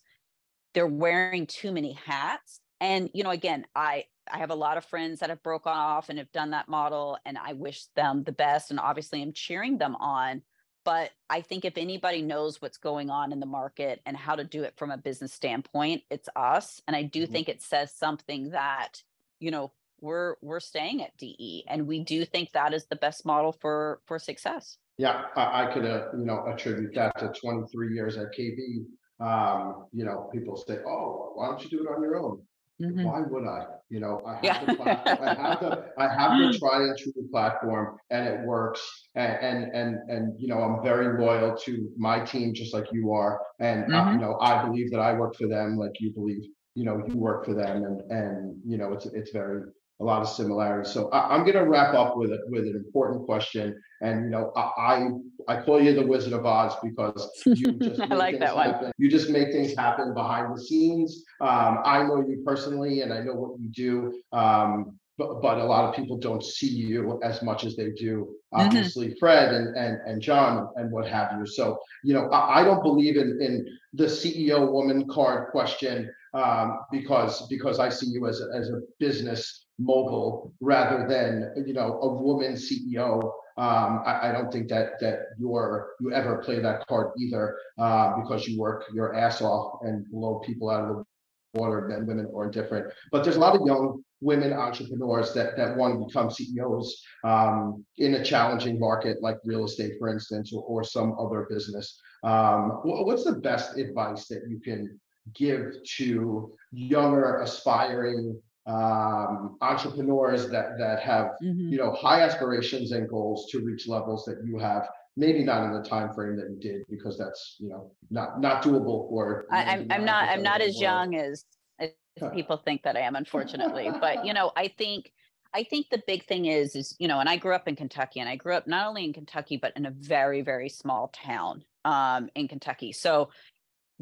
they're 0.74 0.88
wearing 0.88 1.46
too 1.46 1.74
many 1.74 1.98
hats. 2.06 2.62
And, 2.80 3.10
you 3.14 3.24
know, 3.24 3.30
again, 3.30 3.66
I 3.76 4.06
I 4.32 4.38
have 4.38 4.52
a 4.52 4.56
lot 4.56 4.78
of 4.78 4.86
friends 4.86 5.20
that 5.20 5.30
have 5.30 5.44
broken 5.44 5.72
off 5.74 6.10
and 6.10 6.18
have 6.18 6.32
done 6.32 6.52
that 6.52 6.70
model 6.70 7.18
and 7.26 7.38
I 7.38 7.54
wish 7.54 7.86
them 7.96 8.24
the 8.24 8.32
best 8.32 8.72
and 8.72 8.80
obviously 8.80 9.22
I'm 9.22 9.34
cheering 9.34 9.78
them 9.78 9.96
on. 9.96 10.42
But 10.86 11.12
I 11.30 11.42
think 11.42 11.64
if 11.64 11.78
anybody 11.78 12.22
knows 12.22 12.62
what's 12.62 12.78
going 12.78 13.10
on 13.10 13.32
in 13.32 13.40
the 13.40 13.46
market 13.46 14.02
and 14.06 14.18
how 14.18 14.36
to 14.36 14.44
do 14.44 14.64
it 14.64 14.74
from 14.76 14.92
a 14.92 14.98
business 14.98 15.32
standpoint, 15.32 16.04
it's 16.10 16.28
us. 16.36 16.82
And 16.88 16.96
I 16.96 17.04
do 17.04 17.24
mm-hmm. 17.24 17.32
think 17.32 17.50
it 17.50 17.62
says 17.62 17.94
something 17.94 18.50
that, 18.50 19.02
you 19.40 19.50
know, 19.50 19.72
we're 20.04 20.36
we're 20.42 20.60
staying 20.60 21.02
at 21.02 21.18
DE, 21.18 21.64
and 21.68 21.88
we 21.88 22.04
do 22.04 22.26
think 22.26 22.52
that 22.52 22.74
is 22.74 22.86
the 22.86 22.98
best 22.98 23.26
model 23.26 23.54
for 23.54 24.02
for 24.06 24.20
success. 24.20 24.78
Yeah, 24.98 25.24
I, 25.36 25.64
I 25.64 25.74
could 25.74 25.86
uh, 25.86 26.08
you 26.18 26.26
know 26.26 26.46
attribute 26.46 26.94
that 26.96 27.18
to 27.20 27.32
23 27.42 27.94
years 27.94 28.18
at 28.18 28.28
KB. 28.38 28.86
Um, 29.20 29.86
you 29.94 30.04
know, 30.04 30.30
people 30.34 30.58
say, 30.58 30.80
"Oh, 30.86 31.32
why 31.36 31.48
don't 31.48 31.64
you 31.64 31.70
do 31.70 31.84
it 31.84 31.88
on 31.88 32.02
your 32.04 32.18
own?" 32.18 32.42
Mm-hmm. 32.82 33.04
Why 33.04 33.22
would 33.22 33.48
I? 33.48 33.66
You 33.90 34.00
know, 34.00 34.22
I 34.26 34.34
have 34.36 34.44
yeah. 34.44 34.66
the 34.66 34.76
platform, 34.76 35.18
I 35.22 35.34
have 35.36 35.60
the 35.60 35.86
I 35.98 36.08
have 36.08 36.32
the 36.54 36.60
try 36.60 36.82
and 36.82 36.98
true 36.98 37.28
platform, 37.32 37.98
and 38.10 38.28
it 38.28 38.46
works. 38.46 38.82
And, 39.16 39.38
and 39.42 39.76
and 39.76 40.10
and 40.10 40.34
you 40.40 40.48
know, 40.48 40.60
I'm 40.60 40.84
very 40.84 41.22
loyal 41.22 41.56
to 41.56 41.90
my 41.98 42.20
team, 42.26 42.54
just 42.54 42.74
like 42.74 42.86
you 42.92 43.12
are. 43.12 43.40
And 43.60 43.86
mm-hmm. 43.86 44.14
you 44.14 44.20
know, 44.20 44.38
I 44.42 44.66
believe 44.66 44.90
that 44.92 45.00
I 45.00 45.14
work 45.14 45.36
for 45.36 45.48
them, 45.48 45.78
like 45.78 45.92
you 46.00 46.14
believe 46.14 46.44
you 46.76 46.86
know 46.86 47.04
you 47.08 47.16
work 47.16 47.46
for 47.46 47.54
them, 47.54 47.84
and 47.84 48.02
and 48.12 48.56
you 48.66 48.78
know, 48.78 48.94
it's 48.94 49.06
it's 49.06 49.32
very 49.32 49.62
a 50.02 50.04
lot 50.04 50.22
of 50.22 50.30
similarities. 50.30 50.92
So 50.92 51.10
I, 51.10 51.36
am 51.36 51.42
going 51.42 51.54
to 51.54 51.68
wrap 51.68 51.94
up 51.94 52.18
with 52.18 52.32
it 52.32 52.42
with 52.48 52.64
an 52.64 52.76
important 52.76 53.26
question. 53.26 53.80
And 54.02 54.26
you 54.26 54.30
know, 54.32 54.52
I 54.56 54.62
I, 54.78 55.08
I 55.48 55.62
call 55.62 55.82
you 55.82 55.94
the 55.94 56.06
Wizard 56.06 56.34
of 56.34 56.46
Oz 56.46 56.74
because 56.84 57.30
you 57.46 57.72
just 57.82 58.00
I 58.02 58.14
like 58.16 58.40
that 58.40 58.56
one. 58.56 58.72
Happen. 58.72 58.92
You 58.98 59.10
just 59.10 59.30
make 59.30 59.52
things 59.52 59.76
happen 59.76 60.14
behind 60.14 60.56
the 60.56 60.62
scenes. 60.62 61.24
Um, 61.42 61.80
I 61.84 62.04
know 62.04 62.18
you 62.28 62.44
personally, 62.46 63.02
and 63.02 63.14
I 63.14 63.22
know 63.22 63.34
what 63.34 63.60
you 63.60 63.70
do. 63.70 64.22
Um, 64.38 65.00
but, 65.18 65.44
but 65.44 65.60
a 65.60 65.64
lot 65.64 65.88
of 65.88 65.96
people 65.96 66.18
don't 66.18 66.44
see 66.44 66.68
you 66.68 67.20
as 67.24 67.44
much 67.44 67.66
as 67.66 67.76
they 67.76 67.92
do 67.92 68.36
mm-hmm. 68.54 68.66
obviously 68.66 69.10
mm-hmm. 69.10 69.20
fred 69.20 69.54
and, 69.54 69.78
and 69.78 70.00
and 70.08 70.20
john 70.20 70.70
and 70.76 70.92
what 70.92 71.08
have 71.08 71.32
you 71.38 71.46
so 71.46 71.78
you 72.04 72.16
know 72.16 72.28
i, 72.30 72.62
I 72.62 72.64
don't 72.64 72.82
believe 72.82 73.18
in 73.18 73.40
in 73.40 73.64
the 73.94 74.06
ceo 74.06 74.72
woman 74.72 75.08
card 75.08 75.52
question 75.52 76.12
um, 76.34 76.80
because 76.92 77.46
because 77.48 77.78
i 77.78 77.90
see 77.90 78.08
you 78.08 78.26
as 78.26 78.42
a, 78.42 78.58
as 78.58 78.70
a 78.70 78.82
business 79.00 79.64
mogul 79.80 80.54
rather 80.62 81.08
than 81.08 81.66
you 81.66 81.74
know 81.74 82.00
a 82.02 82.14
woman 82.14 82.54
CEO. 82.54 83.32
Um, 83.58 84.02
I, 84.06 84.30
I, 84.30 84.32
don't 84.32 84.52
think 84.52 84.68
that 84.70 85.00
that 85.00 85.20
you're 85.38 85.92
you 86.00 86.12
ever 86.12 86.40
play 86.40 86.60
that 86.60 86.88
card 86.88 87.12
either 87.20 87.58
uh, 87.78 88.16
because 88.22 88.48
you 88.48 88.60
work 88.60 88.86
your 88.94 89.14
ass 89.16 89.42
off 89.42 89.80
and 89.84 90.10
blow 90.10 90.40
people 90.40 90.72
out 90.72 90.90
of 90.90 90.96
the 90.96 91.60
water. 91.60 91.88
Men, 91.88 92.08
women, 92.08 92.28
or 92.32 92.50
different. 92.50 92.92
But 93.12 93.24
there's 93.24 93.36
a 93.36 93.40
lot 93.40 93.56
of 93.56 93.62
young 93.66 94.04
women 94.22 94.54
entrepreneurs 94.54 95.34
that 95.34 95.56
that 95.58 95.78
want 95.78 96.00
to 96.00 96.06
become 96.06 96.32
CEOs 96.32 97.04
um, 97.24 97.86
in 97.98 98.16
a 98.16 98.24
challenging 98.24 98.80
market 98.80 99.22
like 99.22 99.38
real 99.46 99.66
estate, 99.66 99.94
for 100.00 100.10
instance, 100.10 100.52
or, 100.52 100.64
or 100.64 100.84
some 100.84 101.16
other 101.20 101.46
business. 101.50 102.00
Um, 102.24 102.80
what's 102.84 103.26
the 103.26 103.34
best 103.34 103.78
advice 103.78 104.28
that 104.30 104.44
you 104.48 104.60
can 104.60 105.00
give 105.36 105.76
to 105.98 106.54
younger 106.72 107.42
aspiring 107.42 108.42
um, 108.66 109.58
entrepreneurs 109.62 110.50
that 110.50 110.78
that 110.78 111.02
have 111.02 111.32
mm-hmm. 111.44 111.70
you 111.70 111.78
know 111.78 111.92
high 111.94 112.22
aspirations 112.22 112.92
and 112.92 113.10
goals 113.10 113.50
to 113.52 113.60
reach 113.60 113.88
levels 113.88 114.24
that 114.26 114.38
you 114.46 114.58
have 114.58 114.88
maybe 115.18 115.44
not 115.44 115.66
in 115.66 115.74
the 115.74 115.88
time 115.88 116.14
frame 116.14 116.38
that 116.38 116.50
you 116.50 116.58
did 116.60 116.84
because 116.90 117.18
that's 117.18 117.58
you 117.60 117.70
know 117.70 117.92
not 118.10 118.40
not 118.40 118.64
doable 118.64 119.10
for 119.10 119.46
I, 119.52 119.64
am 119.64 119.80
I'm, 119.82 119.92
I'm 119.92 120.06
not 120.06 120.30
i'm 120.30 120.44
not 120.44 120.62
as 120.62 120.80
young 120.80 121.16
as, 121.16 121.44
as 121.80 121.92
people 122.34 122.58
think 122.58 122.84
that 122.84 122.96
i 122.96 123.02
am 123.02 123.16
unfortunately. 123.16 123.90
But 124.00 124.26
you 124.26 124.34
know 124.34 124.52
i 124.56 124.70
think 124.70 125.12
i 125.54 125.64
think 125.64 125.90
the 125.90 126.02
big 126.08 126.26
thing 126.26 126.46
is 126.46 126.76
is 126.76 126.96
you 127.00 127.10
know 127.10 127.20
and 127.20 127.28
i 127.28 127.36
grew 127.36 127.54
up 127.54 127.68
in 127.68 127.76
kentucky 127.76 128.22
and 128.22 128.30
i 128.30 128.38
grew 128.38 128.56
up 128.56 128.66
not 128.66 128.88
only 128.88 129.04
in 129.04 129.14
kentucky 129.14 129.58
but 129.58 129.74
in 129.76 129.86
a 129.86 129.92
very 129.92 130.42
very 130.42 130.70
small 130.70 131.10
town 131.10 131.64
um, 131.86 132.30
in 132.34 132.48
kentucky. 132.48 132.94
So 132.94 133.30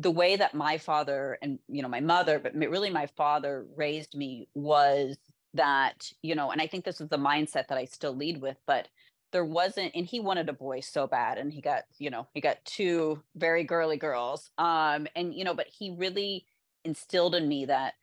the 0.02 0.12
way 0.12 0.36
that 0.36 0.56
my 0.56 0.78
father 0.78 1.38
and 1.42 1.60
you 1.68 1.82
know 1.82 1.88
my 1.88 2.00
mother 2.00 2.40
but 2.40 2.56
really 2.56 2.90
my 2.90 3.06
father 3.06 3.66
raised 3.76 4.16
me 4.16 4.48
was 4.56 5.18
that 5.54 6.12
you 6.22 6.34
know 6.34 6.52
and 6.52 6.62
i 6.62 6.68
think 6.68 6.84
this 6.84 7.02
is 7.02 7.10
the 7.10 7.18
mindset 7.18 7.68
that 7.68 7.78
i 7.78 7.86
still 7.86 8.16
lead 8.16 8.42
with 8.42 8.58
but 8.66 8.88
there 9.32 9.46
wasn't 9.46 9.92
and 9.94 10.06
he 10.06 10.20
wanted 10.20 10.50
a 10.50 10.54
boy 10.54 10.80
so 10.80 11.08
bad 11.08 11.38
and 11.38 11.54
he 11.54 11.62
got 11.62 11.84
you 12.00 12.10
know 12.10 12.28
he 12.34 12.42
got 12.42 12.64
two 12.66 13.22
very 13.36 13.64
girly 13.64 13.98
girls 13.98 14.50
um 14.58 15.08
and 15.16 15.36
you 15.36 15.44
know 15.44 15.54
but 15.54 15.68
he 15.68 15.92
really 15.92 16.46
instilled 16.84 17.36
in 17.36 17.48
me 17.48 17.66
that 17.66 17.94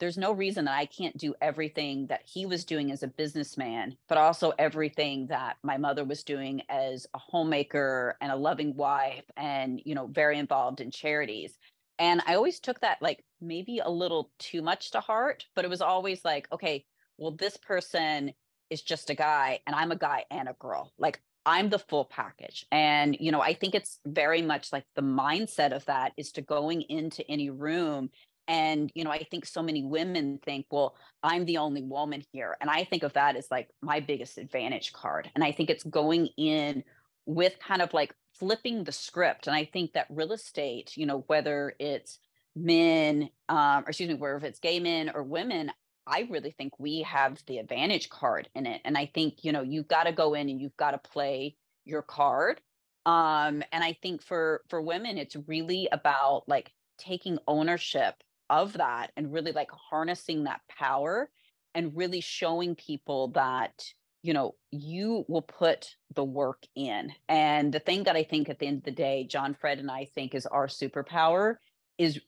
there's 0.00 0.18
no 0.18 0.32
reason 0.32 0.64
that 0.64 0.76
I 0.76 0.86
can't 0.86 1.16
do 1.16 1.34
everything 1.40 2.06
that 2.08 2.22
he 2.24 2.46
was 2.46 2.64
doing 2.64 2.90
as 2.90 3.02
a 3.02 3.08
businessman, 3.08 3.96
but 4.08 4.18
also 4.18 4.52
everything 4.58 5.26
that 5.28 5.56
my 5.62 5.76
mother 5.76 6.04
was 6.04 6.24
doing 6.24 6.62
as 6.68 7.06
a 7.14 7.18
homemaker 7.18 8.16
and 8.20 8.32
a 8.32 8.36
loving 8.36 8.74
wife 8.74 9.24
and, 9.36 9.80
you 9.84 9.94
know, 9.94 10.06
very 10.06 10.38
involved 10.38 10.80
in 10.80 10.90
charities. 10.90 11.56
And 11.98 12.22
I 12.26 12.34
always 12.34 12.60
took 12.60 12.80
that 12.80 13.02
like 13.02 13.24
maybe 13.40 13.78
a 13.78 13.90
little 13.90 14.30
too 14.38 14.62
much 14.62 14.90
to 14.92 15.00
heart, 15.00 15.44
but 15.54 15.66
it 15.66 15.70
was 15.70 15.82
always 15.82 16.24
like, 16.24 16.48
okay, 16.50 16.86
well, 17.18 17.32
this 17.32 17.58
person 17.58 18.32
is 18.70 18.80
just 18.80 19.10
a 19.10 19.14
guy 19.14 19.60
and 19.66 19.76
I'm 19.76 19.92
a 19.92 19.96
guy 19.96 20.24
and 20.30 20.48
a 20.48 20.56
girl. 20.58 20.92
Like 20.98 21.20
I'm 21.44 21.68
the 21.68 21.78
full 21.78 22.04
package. 22.04 22.66
And, 22.70 23.16
you 23.18 23.32
know, 23.32 23.40
I 23.40 23.54
think 23.54 23.74
it's 23.74 23.98
very 24.06 24.42
much 24.42 24.72
like 24.72 24.84
the 24.94 25.02
mindset 25.02 25.72
of 25.72 25.84
that 25.86 26.12
is 26.16 26.32
to 26.32 26.42
going 26.42 26.82
into 26.82 27.28
any 27.30 27.50
room. 27.50 28.10
And, 28.50 28.90
you 28.96 29.04
know, 29.04 29.12
I 29.12 29.22
think 29.22 29.46
so 29.46 29.62
many 29.62 29.84
women 29.84 30.40
think, 30.44 30.66
well, 30.72 30.96
I'm 31.22 31.44
the 31.44 31.58
only 31.58 31.82
woman 31.82 32.24
here. 32.32 32.56
And 32.60 32.68
I 32.68 32.82
think 32.82 33.04
of 33.04 33.12
that 33.12 33.36
as 33.36 33.46
like 33.48 33.68
my 33.80 34.00
biggest 34.00 34.38
advantage 34.38 34.92
card. 34.92 35.30
And 35.36 35.44
I 35.44 35.52
think 35.52 35.70
it's 35.70 35.84
going 35.84 36.26
in 36.36 36.82
with 37.26 37.54
kind 37.64 37.80
of 37.80 37.94
like 37.94 38.12
flipping 38.40 38.82
the 38.82 38.90
script. 38.90 39.46
And 39.46 39.54
I 39.54 39.66
think 39.66 39.92
that 39.92 40.08
real 40.10 40.32
estate, 40.32 40.96
you 40.96 41.06
know, 41.06 41.22
whether 41.28 41.74
it's 41.78 42.18
men, 42.56 43.30
um, 43.48 43.84
or 43.84 43.90
excuse 43.90 44.08
me, 44.08 44.16
whether 44.16 44.44
it's 44.44 44.58
gay 44.58 44.80
men 44.80 45.12
or 45.14 45.22
women, 45.22 45.70
I 46.04 46.26
really 46.28 46.50
think 46.50 46.72
we 46.80 47.02
have 47.02 47.40
the 47.46 47.58
advantage 47.58 48.08
card 48.08 48.48
in 48.56 48.66
it. 48.66 48.80
And 48.84 48.98
I 48.98 49.06
think, 49.14 49.44
you 49.44 49.52
know, 49.52 49.62
you've 49.62 49.86
got 49.86 50.04
to 50.04 50.12
go 50.12 50.34
in 50.34 50.48
and 50.48 50.60
you've 50.60 50.76
got 50.76 50.90
to 50.90 50.98
play 50.98 51.54
your 51.84 52.02
card. 52.02 52.60
Um, 53.06 53.62
and 53.70 53.84
I 53.84 53.96
think 54.02 54.24
for 54.24 54.62
for 54.68 54.82
women, 54.82 55.18
it's 55.18 55.36
really 55.46 55.88
about 55.92 56.48
like 56.48 56.72
taking 56.98 57.38
ownership 57.46 58.14
of 58.50 58.74
that 58.74 59.12
and 59.16 59.32
really 59.32 59.52
like 59.52 59.70
harnessing 59.70 60.44
that 60.44 60.60
power 60.68 61.30
and 61.74 61.96
really 61.96 62.20
showing 62.20 62.74
people 62.74 63.28
that 63.28 63.84
you 64.22 64.34
know 64.34 64.54
you 64.70 65.24
will 65.28 65.42
put 65.42 65.94
the 66.14 66.24
work 66.24 66.66
in. 66.74 67.12
And 67.28 67.72
the 67.72 67.78
thing 67.78 68.04
that 68.04 68.16
i 68.16 68.24
think 68.24 68.48
at 68.48 68.58
the 68.58 68.66
end 68.66 68.78
of 68.78 68.84
the 68.84 68.90
day 68.90 69.24
john 69.24 69.56
fred 69.58 69.78
and 69.78 69.90
i 69.90 70.04
think 70.14 70.34
is 70.34 70.46
our 70.46 70.66
superpower 70.66 71.56
is 71.96 72.20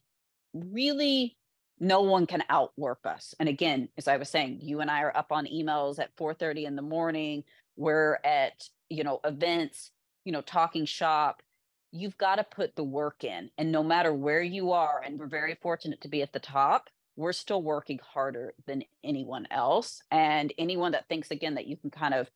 really 0.53 1.37
no 1.79 2.01
one 2.01 2.25
can 2.25 2.43
outwork 2.49 2.99
us. 3.05 3.35
And 3.39 3.49
again 3.49 3.89
as 3.97 4.07
i 4.07 4.17
was 4.17 4.29
saying 4.29 4.59
you 4.61 4.79
and 4.79 4.89
i 4.89 5.01
are 5.01 5.15
up 5.15 5.31
on 5.31 5.45
emails 5.45 5.99
at 5.99 6.15
4:30 6.15 6.65
in 6.65 6.75
the 6.75 6.81
morning. 6.81 7.43
We're 7.75 8.19
at 8.23 8.63
you 8.89 9.03
know 9.03 9.19
events 9.23 9.91
you 10.25 10.31
know 10.31 10.41
talking 10.41 10.85
shop 10.85 11.43
you've 11.93 12.17
got 12.17 12.35
to 12.37 12.43
put 12.43 12.75
the 12.75 12.83
work 12.83 13.23
in 13.23 13.49
and 13.57 13.71
no 13.71 13.83
matter 13.83 14.13
where 14.13 14.41
you 14.41 14.71
are 14.71 15.01
and 15.05 15.19
we're 15.19 15.27
very 15.27 15.55
fortunate 15.61 16.01
to 16.01 16.07
be 16.07 16.21
at 16.21 16.33
the 16.33 16.39
top 16.39 16.89
we're 17.15 17.31
still 17.31 17.61
working 17.61 17.99
harder 18.13 18.53
than 18.65 18.83
anyone 19.03 19.47
else 19.51 20.01
and 20.09 20.51
anyone 20.57 20.91
that 20.91 21.07
thinks 21.07 21.29
again 21.29 21.53
that 21.53 21.67
you 21.67 21.77
can 21.77 21.91
kind 21.91 22.15
of 22.15 22.29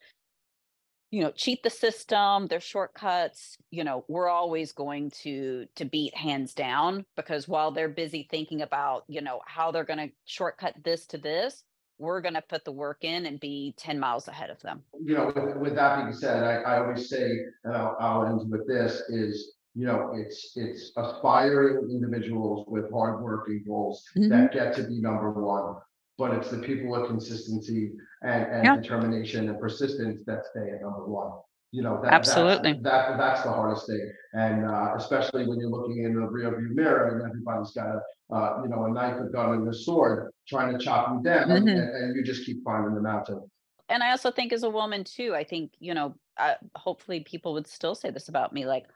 you 1.10 1.22
know 1.22 1.32
cheat 1.32 1.63
the 1.63 1.70
system 1.70 2.48
there's 2.48 2.63
shortcuts 2.63 3.58
you 3.72 3.84
know 3.84 4.06
we're 4.08 4.30
always 4.30 4.72
going 4.74 5.10
to 5.10 5.65
to 5.76 5.86
beat 5.86 6.15
hands 6.15 6.54
down 6.54 7.04
because 7.15 7.48
while 7.48 7.72
they're 7.72 7.89
busy 7.89 8.28
thinking 8.30 8.62
about 8.62 9.04
you 9.08 9.22
know 9.22 9.41
how 9.46 9.72
they're 9.72 9.84
going 9.84 10.10
to 10.10 10.13
shortcut 10.26 10.76
this 10.84 11.08
to 11.08 11.17
this 11.17 11.63
we're 11.99 12.21
going 12.21 12.33
to 12.33 12.41
put 12.41 12.63
the 12.63 12.71
work 12.71 13.03
in 13.03 13.25
and 13.25 13.39
be 13.39 13.73
10 13.77 13.99
miles 13.99 14.27
ahead 14.27 14.49
of 14.49 14.62
them 14.62 14.83
you 15.03 15.15
know 15.15 15.31
with, 15.36 15.57
with 15.57 15.75
that 15.75 16.03
being 16.03 16.13
said 16.13 16.43
I, 16.43 16.73
I 16.73 16.79
always 16.79 17.10
say 17.10 17.39
and 17.63 17.75
I'll, 17.75 17.97
I'll 17.99 18.25
end 18.25 18.49
with 18.49 18.67
this 18.67 19.01
is 19.10 19.55
you 19.75 19.86
know 19.86 20.12
it's 20.15 20.53
it's 20.55 20.91
aspiring 20.97 21.89
individuals 21.89 22.65
with 22.67 22.91
hardworking 22.91 23.63
goals 23.67 24.03
mm-hmm. 24.17 24.29
that 24.29 24.51
get 24.51 24.75
to 24.75 24.83
be 24.83 24.99
number 24.99 25.31
one 25.31 25.75
but 26.17 26.33
it's 26.33 26.49
the 26.49 26.57
people 26.57 26.89
with 26.89 27.07
consistency 27.07 27.91
and, 28.23 28.43
and 28.51 28.65
yeah. 28.65 28.75
determination 28.75 29.49
and 29.49 29.60
persistence 29.60 30.23
that 30.25 30.45
stay 30.49 30.71
at 30.71 30.81
number 30.81 31.05
one. 31.05 31.31
You 31.77 31.83
know, 31.83 31.99
that, 32.01 32.11
absolutely 32.11 32.73
that's, 32.81 33.09
that 33.09 33.17
that's 33.19 33.43
the 33.43 33.51
hardest 33.51 33.85
thing, 33.85 34.11
and 34.33 34.65
uh, 34.65 34.95
especially 34.95 35.45
when 35.45 35.59
you're 35.59 35.69
looking 35.69 36.05
in 36.05 36.15
the 36.15 36.21
rearview 36.21 36.73
mirror 36.73 37.19
and 37.19 37.29
everybody's 37.29 37.69
got 37.69 37.85
a 37.85 38.35
uh, 38.35 38.61
you 38.63 38.69
know 38.69 38.85
a 38.85 38.91
knife, 38.91 39.17
a 39.21 39.31
gun, 39.31 39.53
and 39.53 39.67
a 39.67 39.73
sword 39.73 40.31
trying 40.47 40.75
to 40.75 40.83
chop 40.83 41.09
you 41.11 41.21
down, 41.21 41.47
mm-hmm. 41.47 41.67
and, 41.67 41.79
and, 41.79 42.15
you 42.15 42.23
just 42.23 42.47
keep 42.47 42.65
climbing 42.65 42.95
the 42.95 43.01
mountain. 43.01 43.47
And 43.89 44.01
I 44.01 44.09
also 44.09 44.31
think, 44.31 44.53
as 44.53 44.63
a 44.63 44.69
woman 44.71 45.03
too, 45.03 45.35
I 45.35 45.43
think 45.43 45.73
you 45.77 45.93
know, 45.93 46.15
uh, 46.37 46.55
hopefully 46.75 47.19
people 47.19 47.53
would 47.53 47.67
still 47.67 47.93
say 47.93 48.09
this 48.09 48.27
about 48.27 48.53
me, 48.53 48.65
like 48.65 48.87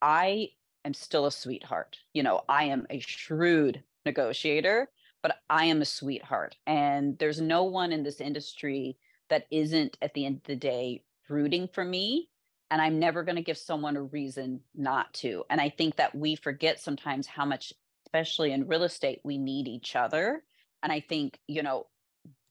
I 0.00 0.48
am 0.86 0.94
still 0.94 1.26
a 1.26 1.30
sweetheart. 1.30 1.98
You 2.14 2.22
know, 2.22 2.40
I 2.48 2.64
am 2.64 2.86
a 2.88 3.00
shrewd 3.00 3.82
negotiator 4.06 4.88
but 5.22 5.36
I 5.50 5.66
am 5.66 5.82
a 5.82 5.84
sweetheart. 5.84 6.56
And 6.66 7.18
there's 7.18 7.42
no 7.42 7.64
one 7.64 7.92
in 7.92 8.02
this 8.02 8.20
industry 8.20 8.96
that 9.28 9.46
isn't 9.50 9.96
at 10.02 10.14
the 10.14 10.26
end 10.26 10.36
of 10.36 10.42
the 10.44 10.56
day 10.56 11.02
rooting 11.30 11.68
for 11.72 11.84
me. 11.84 12.28
And 12.70 12.80
I'm 12.80 12.98
never 12.98 13.24
going 13.24 13.36
to 13.36 13.42
give 13.42 13.58
someone 13.58 13.96
a 13.96 14.02
reason 14.02 14.60
not 14.74 15.12
to. 15.14 15.44
And 15.50 15.60
I 15.60 15.70
think 15.70 15.96
that 15.96 16.14
we 16.14 16.36
forget 16.36 16.80
sometimes 16.80 17.26
how 17.26 17.44
much, 17.44 17.72
especially 18.06 18.52
in 18.52 18.68
real 18.68 18.84
estate, 18.84 19.20
we 19.24 19.38
need 19.38 19.66
each 19.66 19.96
other. 19.96 20.44
And 20.82 20.92
I 20.92 21.00
think, 21.00 21.38
you 21.48 21.62
know, 21.62 21.86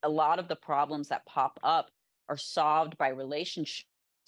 a 0.03 0.09
lot 0.09 0.39
of 0.39 0.47
the 0.47 0.55
problems 0.55 1.09
that 1.09 1.25
pop 1.25 1.59
up 1.63 1.89
are 2.27 2.37
solved 2.37 2.97
by 2.97 3.09
relationships 3.09 3.85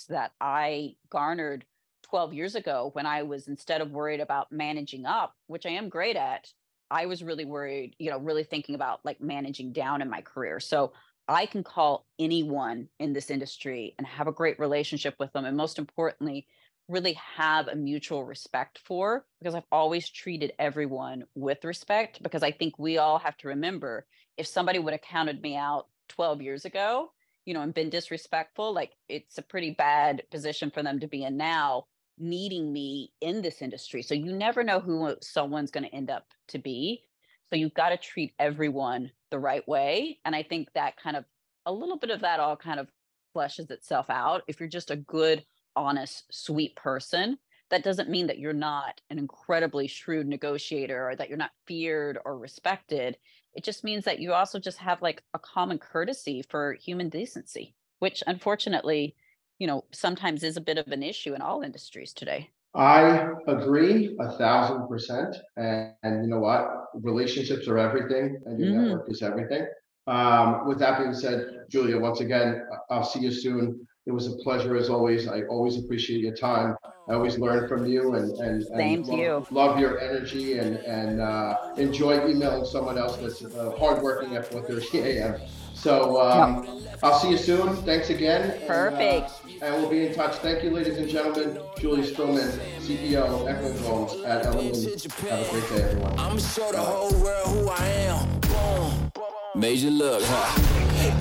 that 0.10 0.32
I 0.40 0.96
garnered 1.10 1.66
12 2.04 2.34
years 2.34 2.56
ago 2.56 2.90
when 2.94 3.06
I 3.06 3.24
was 3.24 3.48
instead 3.48 3.82
of 3.82 3.92
worried 3.92 4.20
about 4.20 4.52
managing 4.52 5.06
up, 5.06 5.34
which 5.48 5.66
I 5.66 5.72
am 5.72 5.90
great 5.90 6.16
at, 6.16 6.48
I 6.90 7.06
was 7.06 7.24
really 7.24 7.46
worried, 7.46 7.96
you 8.00 8.12
know, 8.12 8.18
really 8.18 8.44
thinking 8.44 8.76
about 8.76 9.00
like 9.06 9.22
managing 9.22 9.72
down 9.72 10.02
in 10.02 10.10
my 10.10 10.22
career. 10.22 10.60
So 10.60 10.92
I 11.32 11.46
can 11.46 11.63
call 11.63 12.06
anyone 12.20 12.89
in 13.00 13.13
this 13.13 13.30
industry 13.30 13.96
and 13.98 14.08
have 14.08 14.28
a 14.28 14.32
great 14.32 14.60
relationship 14.60 15.15
with 15.20 15.32
them. 15.34 15.46
And 15.46 15.56
most 15.56 15.80
importantly, 15.80 16.48
really 16.88 17.13
have 17.13 17.67
a 17.67 17.76
mutual 17.76 18.26
respect 18.26 18.80
for 18.84 19.26
because 19.39 19.56
I've 19.56 19.63
always 19.72 20.10
treated 20.10 20.54
everyone 20.60 21.24
with 21.36 21.63
respect 21.63 22.22
because 22.22 22.44
I 22.44 22.52
think 22.52 22.78
we 22.78 22.98
all 22.98 23.20
have 23.20 23.38
to 23.38 23.48
remember 23.48 24.06
if 24.38 24.48
somebody 24.48 24.80
would 24.80 24.94
have 24.94 25.02
counted 25.02 25.41
me 25.41 25.56
out 25.56 25.88
12 26.10 26.41
years 26.41 26.65
ago, 26.65 27.12
you 27.46 27.54
know, 27.54 27.62
and 27.62 27.74
been 27.74 27.89
disrespectful, 27.89 28.74
like 28.74 28.91
it's 29.08 29.38
a 29.38 29.44
pretty 29.44 29.72
bad 29.72 30.24
position 30.32 30.70
for 30.70 30.84
them 30.84 31.00
to 31.00 31.08
be 31.08 31.24
in 31.24 31.38
now 31.38 31.86
needing 32.17 32.72
me 32.72 33.12
in 33.22 33.41
this 33.41 33.62
industry. 33.62 34.02
So 34.02 34.13
you 34.13 34.34
never 34.34 34.63
know 34.63 34.80
who 34.80 35.15
someone's 35.22 35.72
going 35.72 35.86
to 35.86 35.96
end 35.96 36.10
up 36.10 36.28
to 36.50 36.60
be. 36.60 37.04
So 37.50 37.56
you've 37.56 37.74
got 37.74 37.89
to 37.89 37.98
treat 37.98 38.34
everyone 38.38 39.12
the 39.32 39.39
right 39.39 39.67
way. 39.67 40.20
And 40.26 40.36
I 40.36 40.44
think 40.44 40.70
that 40.74 40.98
kind 40.98 41.17
of 41.17 41.26
a 41.65 41.74
little 41.74 41.98
bit 41.98 42.12
of 42.12 42.22
that 42.22 42.39
all 42.39 42.56
kind 42.56 42.80
of 42.80 42.88
fleshes 43.36 43.72
itself 43.72 44.10
out. 44.10 44.44
If 44.48 44.60
you're 44.60 44.70
just 44.70 44.91
a 44.91 44.96
good, 44.96 45.44
honest, 45.76 46.26
sweet 46.32 46.76
person, 46.76 47.38
that 47.70 47.84
doesn't 47.84 48.10
mean 48.10 48.28
that 48.28 48.39
you're 48.39 48.54
not 48.54 49.02
an 49.10 49.17
incredibly 49.17 49.88
shrewd 49.88 50.28
negotiator 50.28 51.10
or 51.10 51.15
that 51.15 51.30
you're 51.30 51.38
not 51.38 51.52
feared 51.65 52.20
or 52.26 52.38
respected. 52.38 53.17
It 53.54 53.63
just 53.63 53.84
means 53.84 54.06
that 54.06 54.20
you 54.20 54.34
also 54.34 54.60
just 54.60 54.78
have 54.80 55.02
like 55.02 55.24
a 55.34 55.39
common 55.39 55.80
courtesy 55.80 56.44
for 56.50 56.74
human 56.74 57.10
decency, 57.10 57.76
which 58.00 58.22
unfortunately 58.28 59.15
you 59.62 59.67
know, 59.67 59.86
sometimes 59.91 60.41
is 60.41 60.58
a 60.58 60.62
bit 60.62 60.80
of 60.80 60.88
an 60.88 61.04
issue 61.04 61.36
in 61.36 61.41
all 61.44 61.62
industries 61.62 62.13
today. 62.13 62.50
I 62.74 63.28
agree 63.48 64.16
a 64.20 64.32
thousand 64.38 64.88
percent. 64.88 65.36
And, 65.58 65.94
and 66.04 66.24
you 66.24 66.30
know 66.30 66.40
what? 66.40 66.86
Relationships 66.94 67.68
are 67.68 67.78
everything, 67.78 68.40
and 68.46 68.60
your 68.60 68.70
mm-hmm. 68.70 68.84
network 68.86 69.12
is 69.12 69.22
everything. 69.22 69.68
Um, 70.08 70.68
with 70.68 70.80
that 70.80 71.00
being 71.00 71.14
said, 71.14 71.66
Julia, 71.70 72.00
once 72.00 72.22
again, 72.22 72.66
I'll 72.90 73.04
see 73.04 73.20
you 73.20 73.32
soon. 73.32 73.88
It 74.06 74.12
was 74.12 74.28
a 74.28 74.36
pleasure 74.38 74.76
as 74.76 74.90
always. 74.90 75.28
I 75.28 75.44
always 75.44 75.78
appreciate 75.78 76.22
your 76.22 76.36
time. 76.36 76.76
I 77.08 77.14
always 77.14 77.38
learn 77.38 77.68
from 77.68 77.86
you 77.86 78.16
and 78.16 78.32
and, 78.40 78.64
and 78.64 79.08
love, 79.08 79.20
you. 79.20 79.48
love, 79.52 79.80
your 79.80 80.00
energy 80.00 80.58
and 80.58 80.78
and 80.78 81.22
uh, 81.22 81.74
enjoy 81.78 82.28
emailing 82.28 82.66
someone 82.66 82.98
else 82.98 83.18
that's 83.18 83.44
uh, 83.44 83.76
hardworking 83.78 84.36
at 84.36 84.50
4:30 84.50 85.04
a.m. 85.06 85.42
So 85.82 86.22
um, 86.22 86.80
I'll 87.02 87.17
see 87.17 87.32
you 87.32 87.38
soon. 87.38 87.76
Thanks 87.78 88.12
again. 88.12 88.62
Perfect. 88.67 89.32
And, 89.44 89.63
uh, 89.63 89.65
and, 89.65 89.82
we'll 89.82 89.89
be 89.89 90.06
in 90.06 90.13
touch. 90.13 90.36
Thank 90.36 90.63
you, 90.63 90.70
ladies 90.70 90.96
and 91.00 91.10
gentlemen. 91.10 91.60
Julia 91.80 92.04
Spillman, 92.04 92.52
CEO 92.78 93.24
of 93.24 93.48
Eklund 93.48 93.80
Gomes 93.80 94.24
at 94.24 94.46
Elliman 94.46 95.30
Have 95.30 95.48
a 95.48 95.50
great 95.50 95.70
day, 95.70 95.82
everyone. 95.82 96.20
I'm 96.20 96.38
show 96.38 96.72
the 96.72 96.78
whole 96.78 97.10
world 97.24 97.48
who 97.48 97.67
I 97.67 97.86
am. 98.06 98.39
Boom. 98.41 99.12
Major 99.56 99.89
look, 99.89 100.22
huh? 100.24 100.62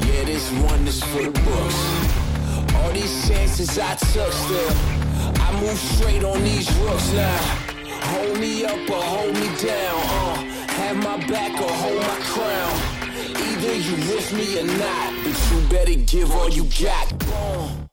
Yeah, 0.07 0.25
this 0.25 0.53
one 0.53 0.87
is 0.87 1.03
for 1.05 1.23
the 1.23 1.31
books. 1.31 2.75
All 2.75 2.93
these 2.93 3.29
chances 3.29 3.79
I 3.79 3.95
took 3.95 4.31
still. 4.31 4.73
I 5.41 5.59
move 5.59 5.79
straight 5.79 6.23
on 6.23 6.45
these 6.45 6.71
rooks 6.81 7.15
now. 7.15 7.37
Hold 8.13 8.39
me 8.39 8.67
up 8.67 8.91
or 8.91 9.03
hold 9.03 9.33
me 9.33 9.49
down. 9.57 9.97
Uh, 9.97 10.35
have 10.69 10.97
my 10.99 11.17
back 11.29 11.59
or 11.63 11.73
hold 11.73 11.97
my 11.97 12.21
crown. 12.27 12.90
Either 13.63 13.75
you 13.75 13.97
with 14.15 14.33
me 14.33 14.59
or 14.59 14.79
not, 14.79 15.13
but 15.23 15.53
you 15.53 15.69
better 15.69 15.95
give 16.07 16.33
all 16.33 16.49
you 16.49 16.65
got. 16.83 17.91